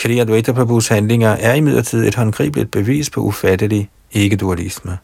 [0.00, 4.98] Shri Advaita Prabhus handlinger er imidlertid et håndgribeligt bevis på ufattelig ikke-dualisme.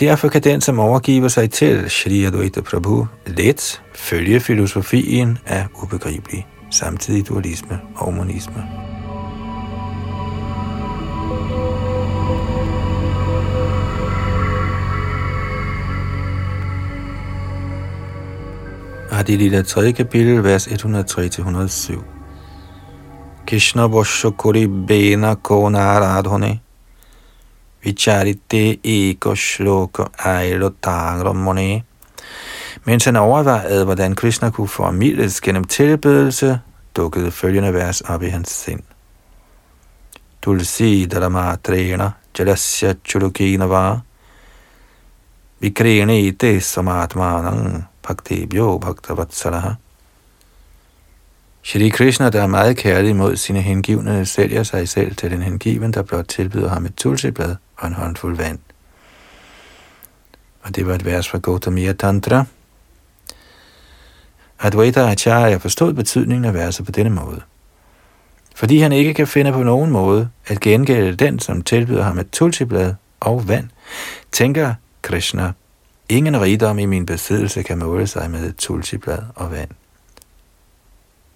[0.00, 6.46] Derfor kan den, som overgiver sig til Shri Advaita Prabhu, let følge filosofien af ubegribelig,
[6.70, 8.64] samtidig dualisme og monisme.
[19.10, 19.92] Adi Lila 3.
[19.92, 22.19] kapitel, vers 103-107.
[23.50, 26.60] Krishna Voshokuri Bena Konaradhone
[27.82, 31.82] Vicharite Eko Shloka Ailo Tagramone.
[32.84, 36.60] Mens han overvejede, hvordan Krishna kunne formidles gennem tilbedelse,
[36.96, 38.82] dukkede følgende vers op i hans sind.
[40.42, 44.00] Tulsi Dharmatrena Jalasya Chulukina var
[45.60, 47.84] Vikrene ite samatmanang
[48.48, 49.74] bhyo bhaktavatsalaha.
[51.62, 55.92] Shri Krishna, der er meget kærlig mod sine hengivne, sælger sig selv til den hengiven,
[55.92, 58.58] der blot tilbyder ham et tulsiblad og en håndfuld vand.
[60.62, 62.44] Og det var et vers fra Gautamiya Tantra.
[64.60, 67.40] Advaita Acharya forstod betydningen af verset på denne måde.
[68.54, 72.30] Fordi han ikke kan finde på nogen måde at gengælde den, som tilbyder ham et
[72.30, 73.68] tulsiblad og vand,
[74.32, 75.52] tænker Krishna,
[76.08, 79.70] ingen rigdom i min besiddelse kan måle sig med et tulsiblad og vand.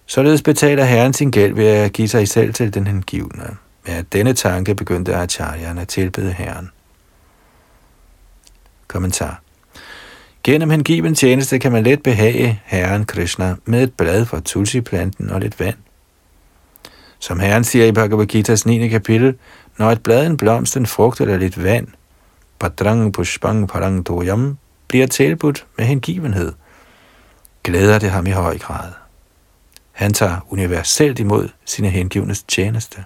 [0.05, 3.57] Således betaler Herren sin gæld ved at give sig selv til den hengivne.
[3.87, 6.71] Med denne tanke begyndte Acharyan at tilbede Herren.
[8.87, 9.41] Kommentar.
[10.43, 15.39] Gennem hengiven tjeneste kan man let behage Herren Krishna med et blad fra tulsi-planten og
[15.39, 15.75] lidt vand.
[17.19, 18.87] Som Herren siger i Bhagavad Gita's 9.
[18.87, 19.35] kapitel,
[19.77, 21.87] når et blad, en blomst, en frugt eller lidt vand,
[22.59, 26.53] padrang pushpang parang doyam, bliver tilbudt med hengivenhed,
[27.63, 29.04] glæder det ham i høj grad.
[29.95, 33.03] Han tager universelt imod sine hengivnes tjeneste.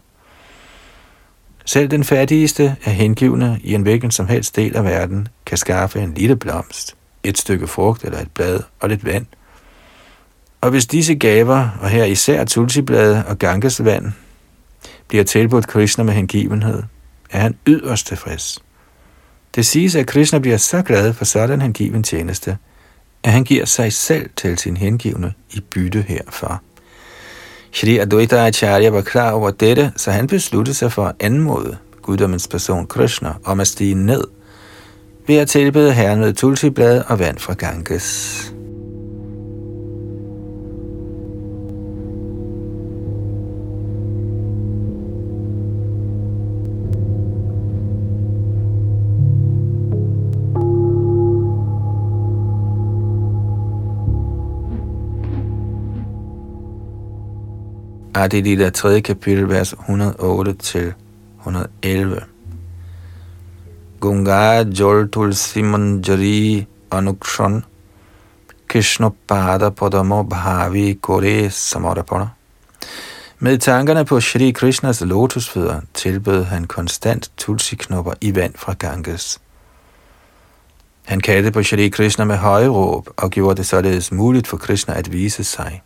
[1.66, 6.00] Selv den fattigste af hengivne i en hvilken som helst del af verden kan skaffe
[6.00, 9.26] en lille blomst, et stykke frugt eller et blad og lidt vand.
[10.62, 14.12] Og hvis disse gaver, og her især tulsiblade og gangesvand,
[15.08, 16.84] bliver tilbudt Krishna med hengivenhed,
[17.30, 18.64] er han yderst tilfreds.
[19.56, 22.58] Det siges, at Krishna bliver så glad for sådan hengiven tjeneste,
[23.24, 26.62] at han giver sig selv til sin hengivne i bytte herfor.
[27.72, 32.48] Shri Advaita Acharya var klar over dette, så han besluttede sig for at anmode guddommens
[32.48, 34.24] person Krishna om at stige ned
[35.28, 38.59] ved at tilbede herren med tulsiblad og vand fra Ganges.
[58.20, 59.02] Adilita 3.
[59.02, 60.94] kapitel, vers 108 til
[61.40, 62.22] 111.
[64.00, 67.64] Gunga Jol Tulsimon Jari Anukshan
[68.68, 72.28] Krishna Pada Padamo Bhavi Kore Samarapana.
[73.40, 79.40] Med tankerne på Shri Krishnas lotusfødder tilbød han konstant tulsi-knopper i vand fra Ganges.
[81.06, 84.94] Han kaldte på Shri Krishna med høje råb og gjorde det således muligt for Krishna
[84.94, 85.82] at vise sig.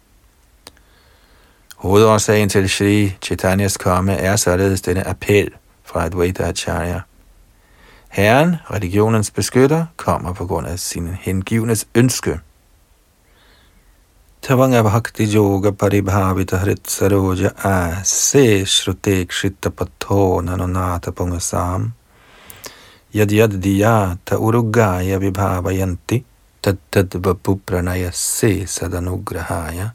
[1.84, 5.50] Hovedårsagen til Sri Chaitanyas komme er således denne appel
[5.84, 7.02] fra Advaita Acharya.
[8.10, 12.40] Herren, religionens beskytter, kommer på grund af sin hengivnes ønske.
[14.42, 21.92] Tavanga bhakti yoga paribhavita hrit saroja ase shrute kshita patho nanonata pungasam
[23.14, 26.24] yad yad diya ta urugaya vibhavayanti
[26.62, 29.90] tad tad vapupranaya se sadanugrahaya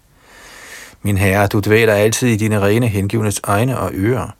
[1.09, 4.31] min herre, du dvæler altid i dine rene hengivnes øjne og ører.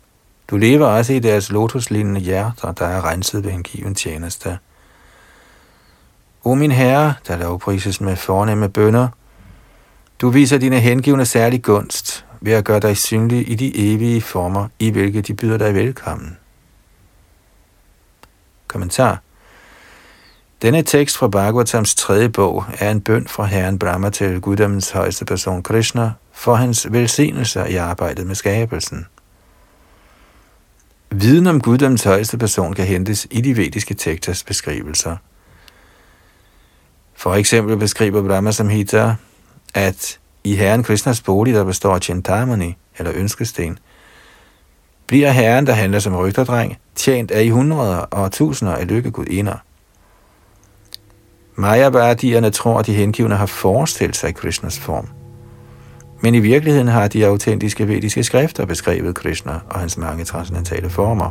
[0.51, 4.59] Du lever også i deres lotuslignende hjerter, der er renset ved hengiven tjeneste.
[6.45, 9.09] O min herre, der lovprises med fornemme bønder,
[10.21, 14.69] du viser dine hengivne særlig gunst ved at gøre dig synlig i de evige former,
[14.79, 16.39] i hvilke de byder dig velkommen.
[18.67, 19.21] Kommentar
[20.63, 25.25] denne tekst fra Bhagavatams tredje bog er en bøn fra Herren Brahma til guddommens højeste
[25.25, 29.07] person Krishna for hans velsignelser i arbejdet med skabelsen.
[31.11, 35.17] Viden om guddommens højeste person kan hentes i de vediske teksters beskrivelser.
[37.15, 39.15] For eksempel beskriver Brahma Samhita,
[39.75, 43.79] at i Herren Krishnas bolig, der består af Chintamani, eller ønskesten,
[45.07, 49.57] bliver Herren, der handler som rygterdreng, tjent af i hundreder og tusinder af lykkegudinder.
[51.59, 55.09] Mayavadierne tror, at de hengivne har forestillet sig Krishnas form.
[56.21, 61.31] Men i virkeligheden har de autentiske vediske skrifter beskrevet Krishna og hans mange transcendentale former.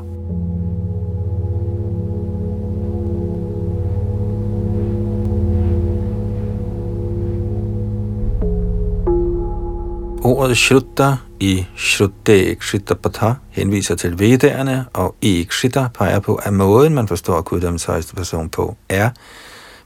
[10.23, 17.07] Ordet Shruta i Shrutte Ekshitapatha henviser til Vedderne, og Ekshita peger på, at måden man
[17.07, 19.09] forstår guddoms højeste person på, er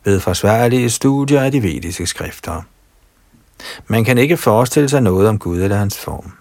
[0.03, 2.61] ved forsvarlige studier af de vediske skrifter.
[3.87, 6.31] Man kan ikke forestille sig noget om Gud eller hans form.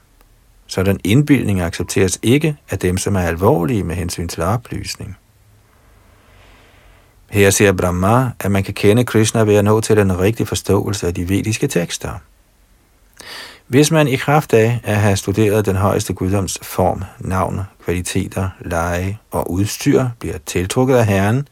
[0.67, 5.17] Sådan indbildning accepteres ikke af dem, som er alvorlige med hensyn til oplysning.
[7.31, 11.07] Her siger Brahma, at man kan kende Krishna ved at nå til den rigtige forståelse
[11.07, 12.13] af de vediske tekster.
[13.67, 19.19] Hvis man i kraft af at have studeret den højeste guddoms form, navn, kvaliteter, leje
[19.31, 21.49] og udstyr bliver tiltrukket af Herren,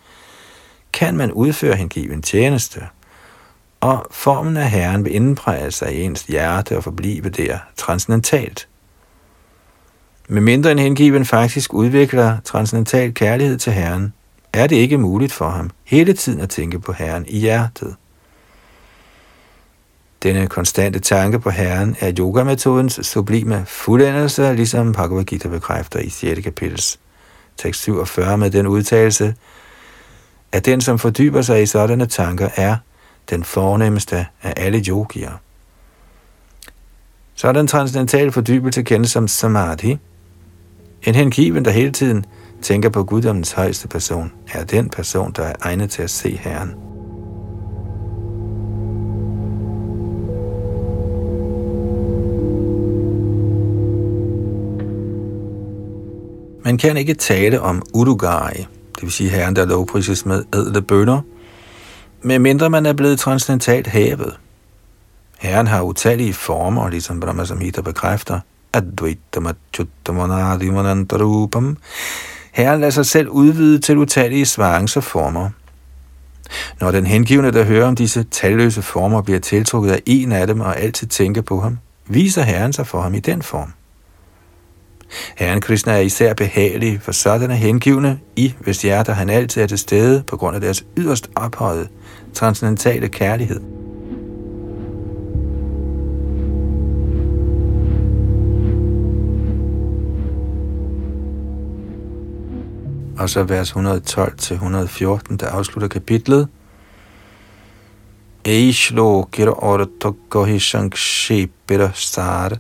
[0.93, 2.81] kan man udføre hengiven tjeneste–
[3.81, 8.69] og formen af Herren vil indpræge sig i ens hjerte og forblive der transcendentalt.
[10.29, 14.13] Med mindre en hengiven faktisk udvikler transcendental kærlighed til Herren,
[14.53, 17.97] er det ikke muligt for ham hele tiden at tænke på Herren i hjertet.
[20.23, 26.41] Denne konstante tanke på Herren er yogametodens sublime fuldendelse, ligesom Bhagavad Gita bekræfter i 6.
[26.45, 26.99] kapitels
[27.57, 29.35] tekst 47 med den udtalelse,
[30.53, 32.77] at den, som fordyber sig i sådanne tanker, er
[33.31, 35.33] den fornemmeste af alle yogier.
[37.35, 39.99] Så transcendental den transcendentale fordybelse kendt som samadhi.
[41.03, 42.27] En hengiven, der hele tiden
[42.63, 46.75] tænker på guddommens højeste person, er den person, der er egnet til at se Herren.
[56.65, 58.67] Man kan ikke tale om Udugari,
[58.99, 61.21] det vil sige herren, der lovprises med ædle bønder,
[62.23, 64.37] med mindre man er blevet transcendentalt hævet.
[65.39, 68.41] Herren har utallige former, ligesom Brahma Samhita bekræfter,
[72.53, 75.51] Herren lader sig selv udvide til utallige svarings former.
[76.81, 80.61] Når den hengivne, der hører om disse talløse former, bliver tiltrukket af en af dem
[80.61, 83.73] og altid tænker på ham, viser Herren sig for ham i den form.
[85.37, 89.79] Herren Krishna er især behagelig for sådanne hengivne, i hvis hjerter han altid er til
[89.79, 91.89] stede på grund af deres yderst ophøjet
[92.35, 93.61] transcendentale kærlighed.
[103.19, 106.49] Og så vers 112-114, der afslutter kapitlet.
[108.45, 112.53] Eishlokira ortokohi shankshepira sar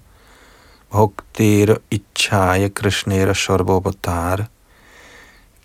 [0.93, 4.47] Bhaktir ichaya krishnera sharbhobatara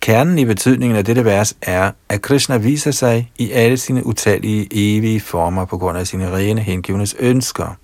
[0.04, 4.68] Kernen i betydningen af dette vers er, at Krishna viser sig i alle sine utallige
[4.70, 7.76] evige former på grund af sine rene hengivnes ønsker.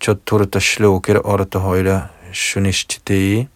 [0.00, 3.48] Chaturta Shloker orta højla shunishtite,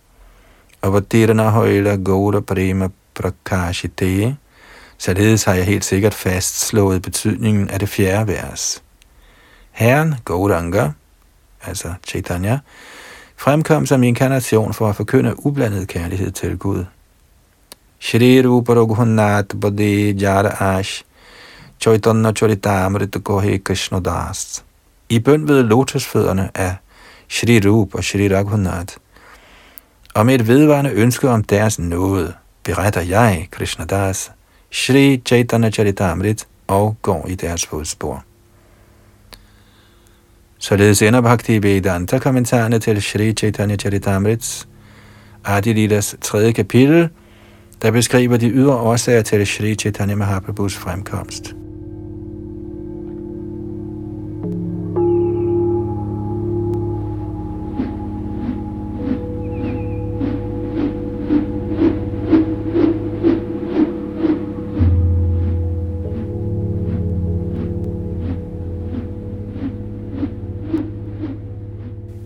[0.83, 4.37] avatirana højla gaura prema prakashite.
[4.99, 8.84] Således har jeg helt sikkert fastslået betydningen af det fjerde vers.
[9.75, 10.91] Herren Gauranga,
[11.63, 12.59] altså Chaitanya,
[13.37, 16.85] fremkom som inkarnation for at forkynde ublandet kærlighed til Gud.
[18.01, 21.05] Shri Rupa Raghunath Bade Jara Ash
[21.81, 23.59] Chaitanya Charitamrita Kohe
[24.05, 24.65] Das.
[25.09, 26.77] i bøn ved lotusfødderne af
[27.29, 28.97] Shri Rup og Shri Raghunath,
[30.15, 34.33] og med et vedvarende ønske om deres nåde, beretter jeg, Krishna Das,
[34.71, 38.25] Shri Chaitanya Charitamrit og går i deres fodspor.
[40.65, 44.69] Således ender Bhakti Vedanta kommentarerne til Sri Chaitanya Charitamrits
[45.45, 47.09] Adilidas tredje kapitel,
[47.83, 51.55] der beskriver de ydre årsager til Sri Chaitanya Mahaprabhus fremkomst.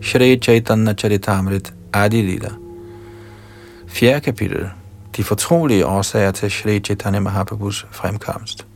[0.09, 2.51] Shri Chaitanya Charitamrit Adi Lila.
[3.89, 4.71] Fjerde kapitel.
[5.17, 8.67] De fortrolige årsager til Shri Chaitanya Mahaprabhus fremkomst.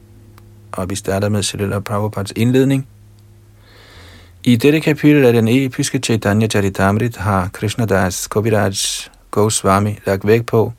[0.73, 2.87] Og vi starter med Srila Prabhupads indledning.
[4.45, 8.73] I dette kapitel af den episke Chaitanya Charitamrit har Krishnadas Koviraj
[9.31, 10.73] Goswami lagt vægt på,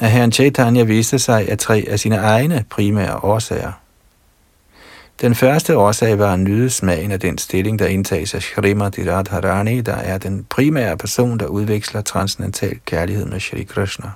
[0.00, 3.72] at herren Chaitanya viste sig af tre af sine egne primære årsager–
[5.20, 9.80] den første årsag var at nyde smagen af den stilling, der indtages af Srimati Radharani,
[9.80, 14.10] der er den primære person, der udveksler transcendental kærlighed med Shri Krishna.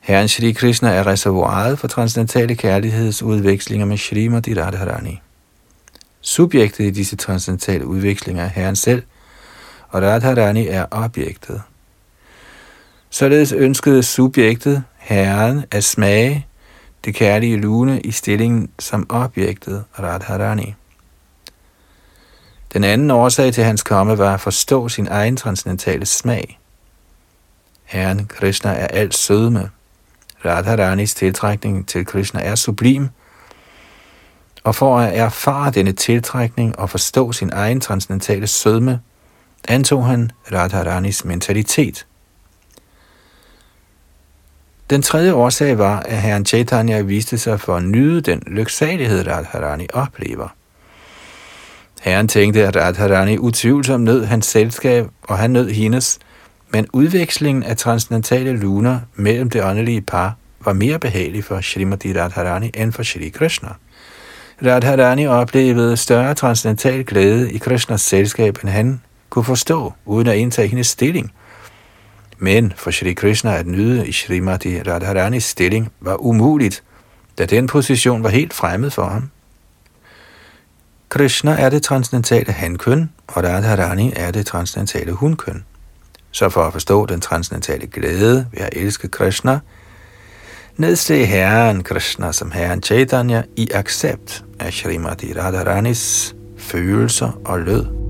[0.00, 5.20] Herren Shri Krishna er reservoiret for transcendentale kærlighedsudvekslinger med Srimati Radharani.
[6.20, 9.02] Subjektet i disse transcendentale udvekslinger er Herren selv,
[9.88, 11.62] og Radharani er objektet.
[13.10, 16.46] Således ønskede subjektet, Herren, at smage
[17.04, 20.74] det kærlige lune i stillingen som objektet Radharani.
[22.72, 26.58] Den anden årsag til hans komme var at forstå sin egen transcendentale smag.
[27.84, 29.70] Herren Krishna er alt sødme.
[30.44, 33.08] Radharanis tiltrækning til Krishna er sublim,
[34.64, 39.00] og for at erfare denne tiltrækning og forstå sin egen transcendentale sødme,
[39.68, 42.06] antog han Radharanis mentalitet–
[44.90, 49.86] den tredje årsag var, at herren Chaitanya viste sig for at nyde den lyksalighed, Radharani
[49.92, 50.48] oplever.
[52.02, 56.18] Herren tænkte, at Radharani utvivlsomt nød hans selskab, og han nød hendes,
[56.72, 62.70] men udvekslingen af transcendentale luner mellem det åndelige par var mere behagelig for Srimati Radharani
[62.74, 63.68] end for Shri Krishna.
[64.66, 70.68] Radharani oplevede større transcendental glæde i Krishnas selskab, end han kunne forstå, uden at indtage
[70.68, 71.32] hendes stilling–
[72.38, 76.82] men for Shri Krishna at nyde i Srimati Radharanis stilling var umuligt,
[77.38, 79.30] da den position var helt fremmed for ham.
[81.08, 85.64] Krishna er det transcendentale hankøn, og Radharani er det transcendentale hunkøn.
[86.30, 89.58] Så for at forstå den transcendentale glæde ved at elske Krishna,
[90.76, 98.07] nedse Herren Krishna som Herren Chaitanya i accept af Srimati Radharanis følelser og lød.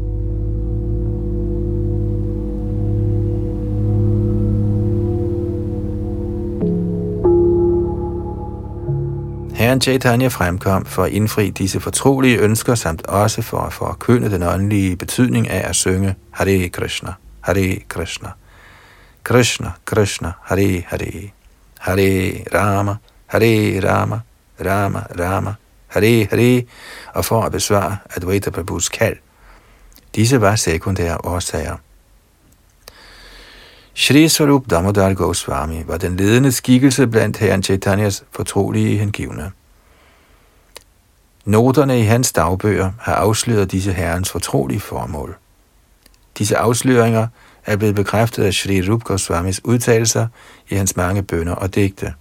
[9.59, 14.43] Herren Chaitanya fremkom for at indfri disse fortrolige ønsker, samt også for at forkynde den
[14.43, 18.29] åndelige betydning af at synge Hare Krishna, Hare Krishna,
[19.25, 21.31] Krishna, Krishna, Hare Hare,
[21.79, 22.95] Hare Rama,
[23.27, 24.21] Hare Rama,
[24.61, 25.55] Rama Rama,
[25.87, 26.63] Hare Hare,
[27.15, 29.17] og for at besvare Advaita Prabhus kald.
[30.15, 31.77] Disse var sekundære årsager.
[34.01, 39.53] Shri Swarup Damodar Goswami var den ledende skikkelse blandt herren Chaitanyas fortrolige hengivne.
[41.45, 45.37] Noterne i hans dagbøger har afsløret disse herrens fortrolige formål.
[46.39, 47.27] Disse afsløringer
[47.67, 50.27] er blevet bekræftet af Shri Rup Goswamis udtalelser
[50.69, 52.15] i hans mange bønder og digte.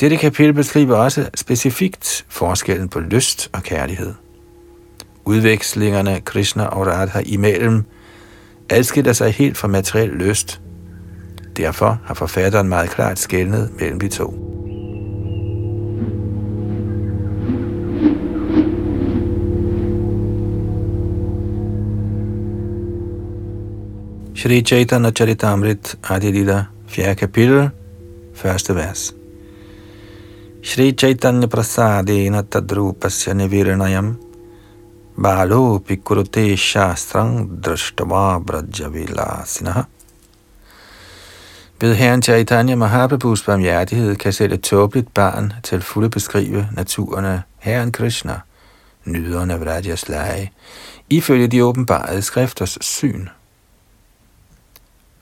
[0.00, 4.14] Dette kapitel beskriver også specifikt forskellen på lyst og kærlighed.
[5.24, 7.84] Udvekslingerne Krishna og Radha imellem–
[8.70, 10.60] adskiller sig helt fra materiel lyst.
[11.56, 14.48] Derfor har forfatteren meget klart skældnet mellem de to.
[24.34, 27.14] Shri Chaitanya Charitamrit Adilila, 4.
[27.14, 27.70] kapitel,
[28.34, 29.14] første vers.
[30.62, 34.27] Shri Chaitanya Prasadena Tadrupasya Niviranayam
[35.19, 39.85] बालोऽपि कुरुते शास्त्रं दृष्ट्वा brajjavilasina.
[41.81, 47.41] Ved Herren Chaitanya Mahaprabhus barmhjertighed kan selv et tåbeligt barn til fulde beskrive naturen af
[47.57, 48.39] Herren Krishna,
[49.05, 50.51] nyderen af Vrajas lege,
[51.09, 53.27] ifølge de åbenbarede skrifters syn.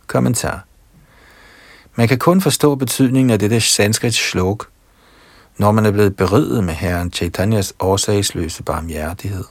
[0.08, 0.66] Kommentar
[1.96, 4.68] Man kan kun forstå betydningen af dette sanskrit slok,
[5.58, 9.44] når man er blevet beriget med Herren Chaitanyas årsagsløse barmhjertighed.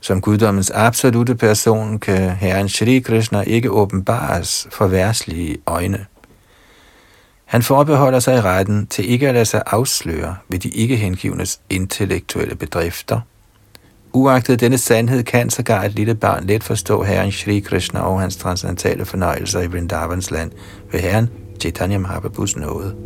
[0.00, 6.06] Som guddommens absolute person kan Herren Shri Krishna ikke åbenbares for værslige øjne.
[7.44, 12.54] Han forbeholder sig retten til ikke at lade sig afsløre ved de ikke hengivnes intellektuelle
[12.54, 13.20] bedrifter.
[14.12, 18.36] Uagtet denne sandhed kan sågar et lille barn let forstå Herren Shri Krishna og hans
[18.36, 20.50] transcendentale fornøjelser i Vrindavans land
[20.92, 21.30] ved Herren
[21.60, 22.96] Chaitanya Mahaprabhus nåde.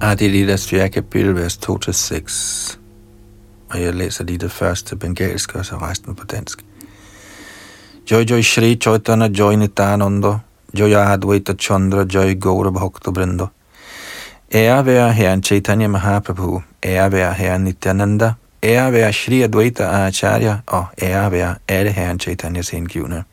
[0.00, 0.88] Adi Lilas 4.
[0.88, 2.78] kapitel, vers 2-6.
[3.70, 6.64] Og jeg læser lige det første bengalske, og så resten på dansk.
[8.10, 10.38] Joy Joy Shri Chaitanya Joy Nityananda,
[10.78, 13.46] Joy Advaita Chandra, Joy Gaura Bhakta Brinda.
[14.54, 18.32] Ære være Herren Chaitanya Mahaprabhu, ære være Herren Nityananda,
[18.62, 23.24] ære være Shri Advaita Acharya, og ære være alle Herren Chaitanyas hengivne.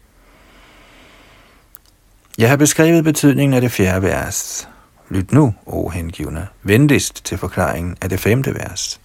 [2.38, 4.68] Jeg har beskrevet betydningen af det fjerde vers.
[5.12, 9.00] Lyt nu, o hengivne, venligst til forklaringen af det femte vers.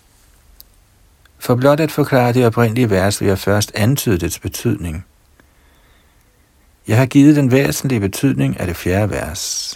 [1.39, 5.05] For blot at forklare det oprindelige vers, vil jeg først antyde dets betydning.
[6.89, 9.75] Jeg har givet den væsentlige betydning af det fjerde vers.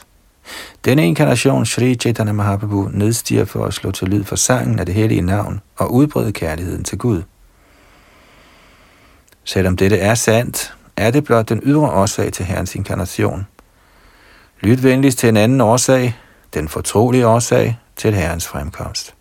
[0.85, 4.95] Denne inkarnation, Sri Chaitanya Mahaprabhu, nedstiger for at slå til lyd for sangen af det
[4.95, 7.23] hellige navn og udbrede kærligheden til Gud.
[9.45, 13.47] Selvom dette er sandt, er det blot den ydre årsag til Herrens inkarnation.
[14.63, 16.17] Lyt venligst til en anden årsag,
[16.55, 19.15] den fortrolige årsag til Herrens fremkomst.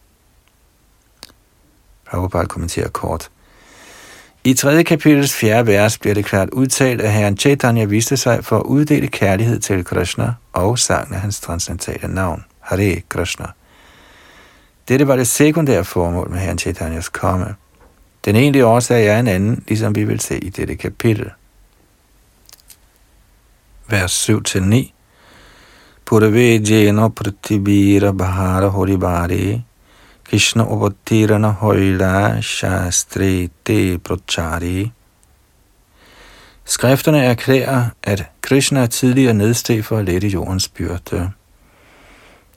[2.06, 3.30] Prabhupada kommenterer kort.
[4.44, 4.84] I 3.
[4.84, 5.68] kapitels 4.
[5.68, 9.86] vers bliver det klart udtalt, at Herren Chaitanya viste sig for at uddele kærlighed til
[9.86, 13.46] Krishna og sangen af hans transcendentale navn, Hare Krishna.
[14.88, 17.56] Dette var det sekundære formål med Herren Chaitanyas komme.
[18.26, 21.32] Den egentlige årsag er en anden, ligesom vi vil se i dette kapitel.
[23.88, 24.99] Vers 7-9
[26.10, 29.64] Purve jena pratibira bahara horibare
[30.24, 34.92] Krishna Upatirana hoila Shastri Te prachari.
[36.66, 41.32] Skrifterne erklærer, at Krishna tidligere nedsteg for at lette jordens byrde.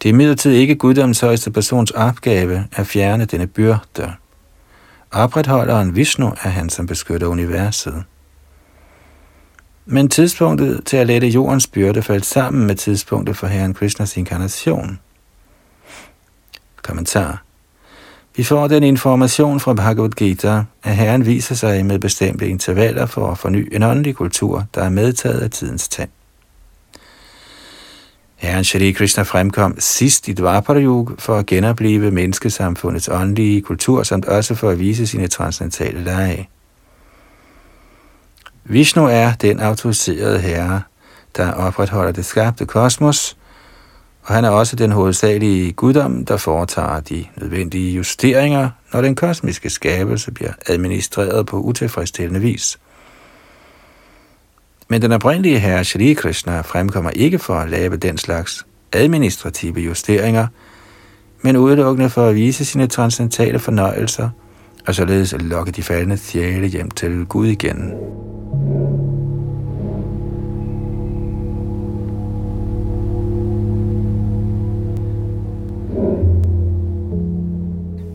[0.02, 4.12] Det er imidlertid ikke guddoms højeste persons opgave at fjerne denne byrde.
[5.10, 8.04] Opretholderen Vishnu er han, som beskytter universet.
[9.86, 14.98] Men tidspunktet til at lette jordens byrde faldt sammen med tidspunktet for Herren Krishnas inkarnation.
[16.82, 17.42] Kommentar
[18.36, 23.30] vi får den information fra Bhagavad Gita, at Herren viser sig med bestemte intervaller for
[23.30, 26.08] at forny en åndelig kultur, der er medtaget af tidens tand.
[28.36, 34.54] Herren Shri Krishna fremkom sidst i Dvaparayug for at genopleve menneskesamfundets åndelige kultur, samt også
[34.54, 36.48] for at vise sine transcendentale lege.
[38.64, 40.82] Vishnu er den autoriserede herre,
[41.36, 43.36] der opretholder det skabte kosmos,
[44.22, 49.70] og han er også den hovedsagelige guddom, der foretager de nødvendige justeringer, når den kosmiske
[49.70, 52.78] skabelse bliver administreret på utilfredsstillende vis.
[54.88, 60.46] Men den oprindelige herre Shri Krishna fremkommer ikke for at lave den slags administrative justeringer,
[61.42, 64.30] men udelukkende for at vise sine transcendentale fornøjelser,
[64.86, 67.94] og således at lokke de faldende sjæle hjem til Gud igen.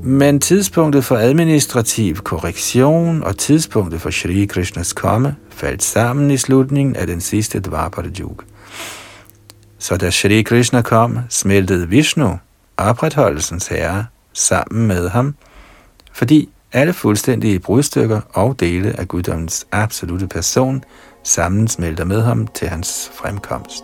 [0.03, 6.95] Men tidspunktet for administrativ korrektion og tidspunktet for Shri Krishnas komme faldt sammen i slutningen
[6.95, 8.43] af den sidste Dvapara Yuga.
[9.80, 12.39] Så da Shri Krishna kom, smeltede Vishnu,
[12.78, 15.36] opretholdelsens herre, sammen med ham,
[16.13, 20.84] fordi alle fuldstændige brudstykker og dele af guddommens absolute person
[21.24, 23.84] sammensmelter med ham til hans fremkomst.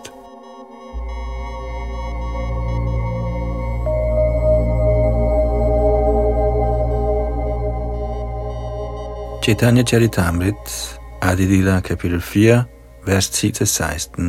[9.44, 12.64] Chaitanya Charitamrit, Adilila kapitel 4,
[13.06, 14.22] vers 10-16.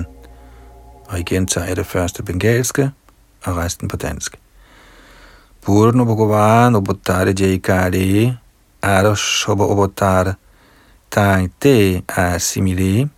[1.08, 2.91] Og igen tager jeg det første bengalske
[3.45, 4.36] og resten på dansk.
[5.62, 8.38] Purno Bhagavan Ubottare Jaikare
[8.86, 10.34] Arashobha Ubottare
[11.12, 13.10] Tangte Asimile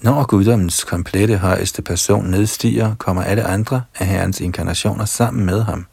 [0.00, 5.86] Når guddommens komplette højeste person nedstiger, kommer alle andre af Herrens inkarnationer sammen med ham.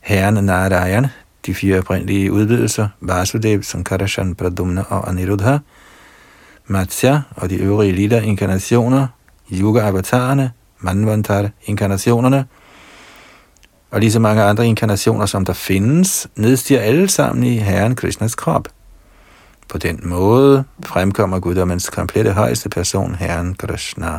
[0.00, 1.06] Herren Narayan
[1.46, 5.58] de fire oprindelige udvidelser, Vasudev, Sankarashan, Pradumna og Aniruddha,
[6.66, 9.06] Matsya og de øvrige lilla inkarnationer,
[9.52, 12.44] Yuga-avatarerne, Manvantar-inkarnationerne,
[13.92, 18.34] og lige så mange andre inkarnationer, som der findes, nedstiger alle sammen i Herren Krishnas
[18.34, 18.68] krop.
[19.68, 24.18] På den måde fremkommer guddommens komplette højeste person, Herren Krishna.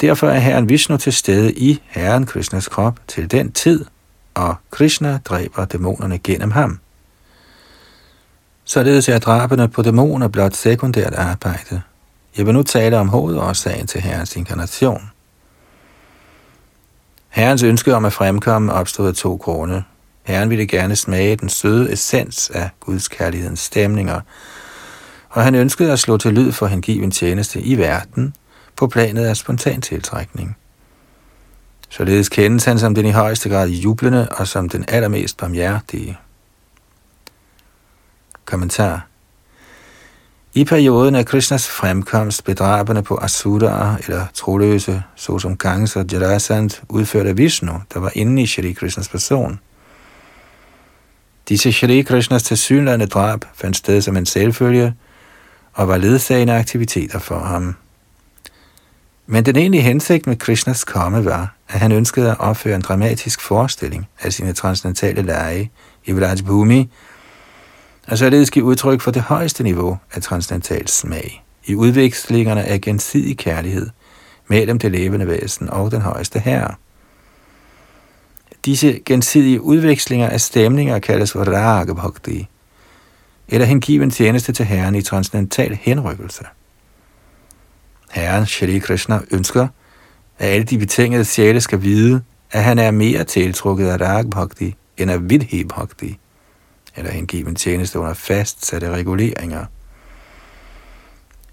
[0.00, 3.84] Derfor er Herren Vishnu til stede i Herren Krishnas krop til den tid,
[4.34, 6.78] og Krishna dræber dæmonerne gennem ham.
[8.64, 11.82] Således er drabene på dæmoner blot sekundært arbejde.
[12.36, 15.10] Jeg vil nu tale om hovedårsagen til Herrens inkarnation.
[17.38, 19.84] Herrens ønske om at fremkomme opstod af to grunde.
[20.22, 24.20] Herren ville gerne smage den søde essens af Guds kærlighedens stemninger,
[25.28, 28.34] og han ønskede at slå til lyd for hengiven tjeneste i verden
[28.76, 30.56] på planet af spontan tiltrækning.
[31.88, 36.18] Således kendes han som den i højeste grad jublende og som den allermest barmhjertige.
[38.44, 39.07] Kommentar
[40.58, 46.70] i perioden af Krishnas fremkomst blev draberne på Asura eller troløse, såsom Gangs og Jarasand,
[46.88, 49.60] udført af Vishnu, der var inde i Shri Krishnas person.
[51.48, 54.94] Disse Shri Krishnas tilsyneladende drab fandt sted som en selvfølge
[55.72, 57.74] og var ledsagende aktiviteter for ham.
[59.26, 63.40] Men den egentlige hensigt med Krishnas komme var, at han ønskede at opføre en dramatisk
[63.40, 65.70] forestilling af sine transcendentale lege
[66.04, 66.90] i Vrajbhumi,
[68.10, 73.38] og således give udtryk for det højeste niveau af transcendental smag i udvekslingerne af gensidig
[73.38, 73.90] kærlighed
[74.48, 76.74] mellem det levende væsen og den højeste herre.
[78.64, 82.48] Disse gensidige udvekslinger af stemninger kaldes for ragabhakti,
[83.48, 86.44] eller hengiven tjeneste til Herren i transcendental henrykkelse.
[88.10, 89.68] Herren Shri Krishna ønsker,
[90.38, 94.74] at alle de betingede sjæle skal vide, at han er mere tiltrukket af raga bhakti
[94.96, 96.18] end af vidhi bhakti
[96.98, 99.64] eller hengiven tjeneste under fastsatte reguleringer.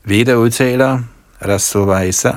[0.03, 0.99] Veda udtaler,
[1.45, 2.31] Rasovaisa,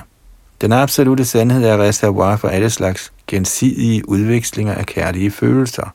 [0.61, 5.95] den absolute sandhed er reservoir for alle slags gensidige udvekslinger af kærlige følelser.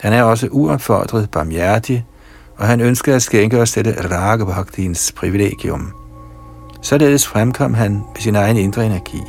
[0.00, 2.06] Han er også uopfordret, barmhjertig,
[2.56, 5.92] og han ønsker at skænke os dette Ragebhaktins privilegium.
[6.82, 9.22] Således fremkom han med sin egen indre energi.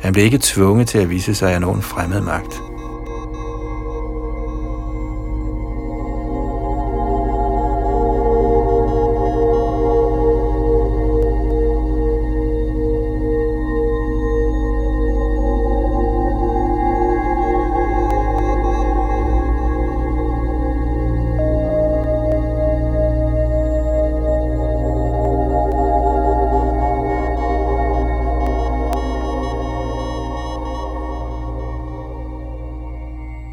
[0.00, 2.71] Han blev ikke tvunget til at vise sig af nogen fremmed magt.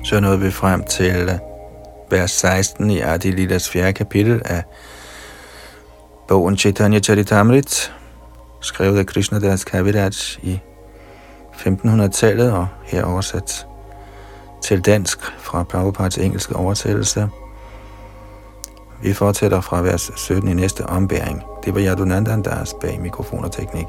[0.10, 1.40] Så nåede vi frem til øh,
[2.12, 4.64] vers 16 i Adi Lilas fjerde kapitel af
[6.28, 7.94] bogen Chaitanya Charitamrit,
[8.62, 10.60] skrevet af Krishna Das Kaviraj i
[11.54, 13.68] 1500-tallet og her oversat
[14.64, 17.30] til dansk fra Prabhupads engelske oversættelse.
[19.04, 21.44] Vi fortsætter fra vers 17 i næste ombæring.
[21.66, 23.88] Det var Yadunandan, der bag mikrofon og teknik.